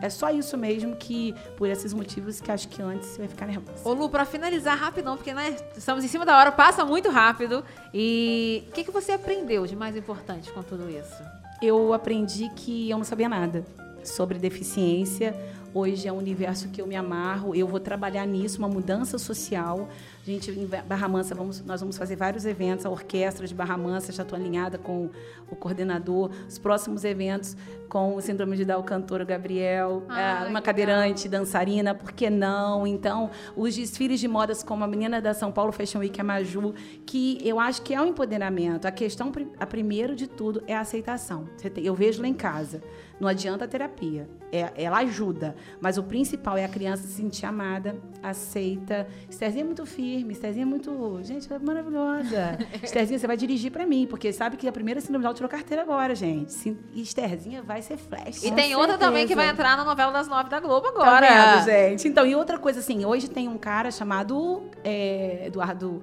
É 0.01 0.09
só 0.09 0.31
isso 0.31 0.57
mesmo 0.57 0.95
que, 0.95 1.35
por 1.57 1.67
esses 1.67 1.93
motivos, 1.93 2.39
que 2.39 2.49
acho 2.49 2.69
que 2.69 2.81
antes 2.81 3.09
você 3.09 3.17
vai 3.17 3.27
ficar 3.27 3.45
nervosa. 3.45 3.81
Ô 3.83 3.91
Lu, 3.91 4.09
pra 4.09 4.23
finalizar 4.23 4.77
rapidão, 4.77 5.17
porque 5.17 5.33
né, 5.33 5.57
estamos 5.75 6.05
em 6.05 6.07
cima 6.07 6.25
da 6.25 6.37
hora, 6.37 6.53
passa 6.53 6.85
muito 6.85 7.09
rápido. 7.09 7.65
E 7.93 8.63
o 8.69 8.71
que, 8.71 8.85
que 8.85 8.91
você 8.91 9.11
aprendeu 9.11 9.67
de 9.67 9.75
mais 9.75 9.97
importante 9.97 10.49
com 10.53 10.63
tudo 10.63 10.89
isso? 10.89 11.37
eu 11.61 11.93
aprendi 11.93 12.49
que 12.55 12.89
eu 12.89 12.97
não 12.97 13.05
sabia 13.05 13.27
nada 13.27 13.65
sobre 14.03 14.37
deficiência. 14.37 15.35
Hoje 15.73 16.07
é 16.07 16.11
um 16.11 16.17
universo 16.17 16.69
que 16.69 16.81
eu 16.81 16.87
me 16.87 16.95
amarro. 16.95 17.53
Eu 17.53 17.67
vou 17.67 17.79
trabalhar 17.79 18.25
nisso, 18.25 18.59
uma 18.59 18.69
mudança 18.69 19.17
social. 19.17 19.89
A 20.27 20.29
gente, 20.29 20.51
em 20.51 20.65
Barra 20.65 21.07
Mansa, 21.07 21.33
vamos, 21.33 21.63
nós 21.63 21.79
vamos 21.79 21.97
fazer 21.97 22.17
vários 22.17 22.45
eventos. 22.45 22.85
A 22.85 22.89
orquestra 22.89 23.47
de 23.47 23.55
Barra 23.55 23.77
Mansa 23.77 24.11
já 24.11 24.23
estou 24.23 24.37
alinhada 24.37 24.77
com 24.77 25.09
o 25.49 25.55
coordenador. 25.55 26.29
Os 26.45 26.59
próximos 26.59 27.05
eventos 27.05 27.55
com 27.87 28.13
o 28.13 28.21
Síndrome 28.21 28.57
de 28.57 28.65
Down, 28.65 28.83
cantor 28.83 29.23
Gabriel, 29.23 30.03
Ah, 30.09 30.43
eh, 30.45 30.49
uma 30.49 30.61
cadeirante, 30.61 31.29
dançarina, 31.29 31.95
por 31.95 32.11
que 32.11 32.29
não? 32.29 32.85
Então, 32.85 33.31
os 33.55 33.73
desfiles 33.73 34.19
de 34.19 34.27
modas 34.27 34.61
como 34.61 34.83
a 34.83 34.87
menina 34.87 35.21
da 35.21 35.33
São 35.33 35.49
Paulo 35.49 35.71
Fashion 35.71 35.99
Week, 35.99 36.19
a 36.19 36.23
Maju, 36.25 36.73
que 37.05 37.39
eu 37.47 37.57
acho 37.57 37.81
que 37.81 37.93
é 37.93 38.01
um 38.01 38.07
empoderamento. 38.07 38.85
A 38.85 38.91
questão, 38.91 39.31
a 39.57 39.65
primeiro 39.65 40.13
de 40.13 40.27
tudo, 40.27 40.61
é 40.67 40.75
a 40.75 40.81
aceitação. 40.81 41.47
Eu 41.77 41.95
vejo 41.95 42.21
lá 42.21 42.27
em 42.27 42.33
casa. 42.33 42.81
Não 43.19 43.27
adianta 43.27 43.65
a 43.65 43.67
terapia. 43.67 44.29
É, 44.51 44.71
ela 44.75 44.99
ajuda. 44.99 45.55
Mas 45.81 45.97
o 45.97 46.03
principal 46.03 46.57
é 46.57 46.63
a 46.63 46.69
criança 46.69 47.03
se 47.03 47.13
sentir 47.13 47.45
amada, 47.45 47.95
aceita. 48.21 49.07
Estherzinha 49.29 49.63
é 49.63 49.65
muito 49.65 49.85
firme, 49.85 50.16
Estherzinha 50.29 50.63
é 50.63 50.65
muito. 50.65 51.19
Gente, 51.23 51.51
ela 51.51 51.61
é 51.61 51.65
maravilhosa. 51.65 52.57
Estherzinha, 52.83 53.19
você 53.19 53.27
vai 53.27 53.37
dirigir 53.37 53.71
pra 53.71 53.85
mim, 53.85 54.07
porque 54.09 54.31
sabe 54.33 54.57
que 54.57 54.67
a 54.67 54.71
primeira 54.71 54.99
síndrome 55.01 55.25
tirou 55.33 55.49
carteira 55.49 55.81
agora, 55.83 56.13
gente. 56.15 56.53
Sim, 56.53 56.77
E 56.93 57.01
Estherzinha 57.01 57.61
vai 57.61 57.81
ser 57.81 57.97
flash. 57.97 58.43
E 58.43 58.51
tem 58.51 58.75
outra 58.75 58.97
também 58.97 59.23
que 59.23 59.33
certeza. 59.33 59.45
vai 59.45 59.49
entrar 59.53 59.77
na 59.77 59.83
novela 59.83 60.11
das 60.11 60.27
nove 60.27 60.49
da 60.49 60.59
Globo 60.59 60.91
Tá 60.91 61.01
agora. 61.01 61.55
vendo, 61.55 61.65
gente? 61.65 62.07
Então, 62.07 62.25
e 62.25 62.35
outra 62.35 62.57
coisa 62.57 62.79
assim, 62.79 63.05
hoje 63.05 63.29
tem 63.29 63.47
um 63.47 63.57
cara 63.57 63.91
chamado 63.91 64.63
é, 64.83 65.47
Eduardo. 65.47 66.01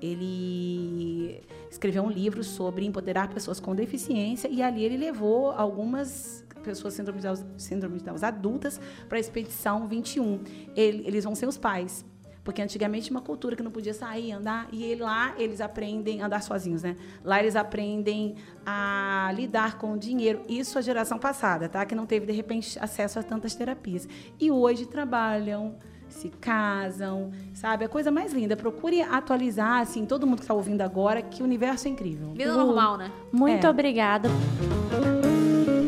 Ele 0.00 1.40
escreveu 1.70 2.02
um 2.02 2.10
livro 2.10 2.42
sobre 2.44 2.84
empoderar 2.84 3.28
pessoas 3.28 3.60
com 3.60 3.74
deficiência 3.74 4.48
e 4.48 4.62
ali 4.62 4.84
ele 4.84 4.96
levou 4.96 5.50
algumas 5.50 6.44
pessoas 6.62 6.94
síndrome 6.94 7.20
de 7.20 7.26
Down, 7.26 7.36
síndrome 7.56 7.98
de 7.98 8.04
Down 8.04 8.16
adultas 8.22 8.80
para 9.08 9.18
a 9.18 9.20
expedição 9.20 9.86
21. 9.86 10.40
Ele- 10.74 11.04
eles 11.06 11.24
vão 11.24 11.34
ser 11.34 11.46
os 11.46 11.56
pais. 11.56 12.04
Porque 12.46 12.62
antigamente 12.62 13.06
tinha 13.08 13.16
uma 13.18 13.24
cultura 13.26 13.56
que 13.56 13.62
não 13.62 13.72
podia 13.72 13.92
sair, 13.92 14.30
andar, 14.30 14.68
e 14.70 14.84
ele- 14.84 15.02
lá 15.02 15.34
eles 15.36 15.60
aprendem 15.60 16.22
a 16.22 16.26
andar 16.26 16.42
sozinhos, 16.44 16.80
né? 16.84 16.94
Lá 17.24 17.40
eles 17.40 17.56
aprendem 17.56 18.36
a 18.64 19.32
lidar 19.34 19.78
com 19.78 19.94
o 19.94 19.98
dinheiro. 19.98 20.42
Isso 20.48 20.78
a 20.78 20.80
geração 20.80 21.18
passada, 21.18 21.68
tá? 21.68 21.84
Que 21.84 21.92
não 21.96 22.06
teve, 22.06 22.24
de 22.24 22.32
repente, 22.32 22.78
acesso 22.78 23.18
a 23.18 23.22
tantas 23.24 23.56
terapias. 23.56 24.08
E 24.38 24.48
hoje 24.48 24.86
trabalham, 24.86 25.74
se 26.08 26.28
casam, 26.28 27.32
sabe? 27.52 27.84
A 27.84 27.88
coisa 27.88 28.12
mais 28.12 28.32
linda. 28.32 28.56
Procure 28.56 29.02
atualizar, 29.02 29.80
assim, 29.80 30.06
todo 30.06 30.24
mundo 30.24 30.36
que 30.36 30.44
está 30.44 30.54
ouvindo 30.54 30.82
agora, 30.82 31.20
que 31.22 31.42
o 31.42 31.44
universo 31.44 31.88
é 31.88 31.90
incrível. 31.90 32.30
Vida 32.32 32.54
normal, 32.54 32.96
né? 32.96 33.10
Muito 33.32 33.66
É. 33.66 33.70
obrigada. 33.70 34.28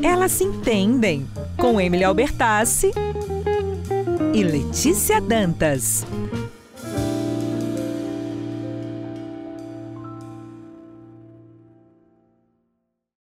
Elas 0.03 0.33
se 0.33 0.42
entendem 0.42 1.25
com 1.57 1.81
Emily 1.81 2.03
Albertassi 2.03 2.90
e 4.35 4.42
Letícia 4.42 5.21
Dantas. 5.21 6.05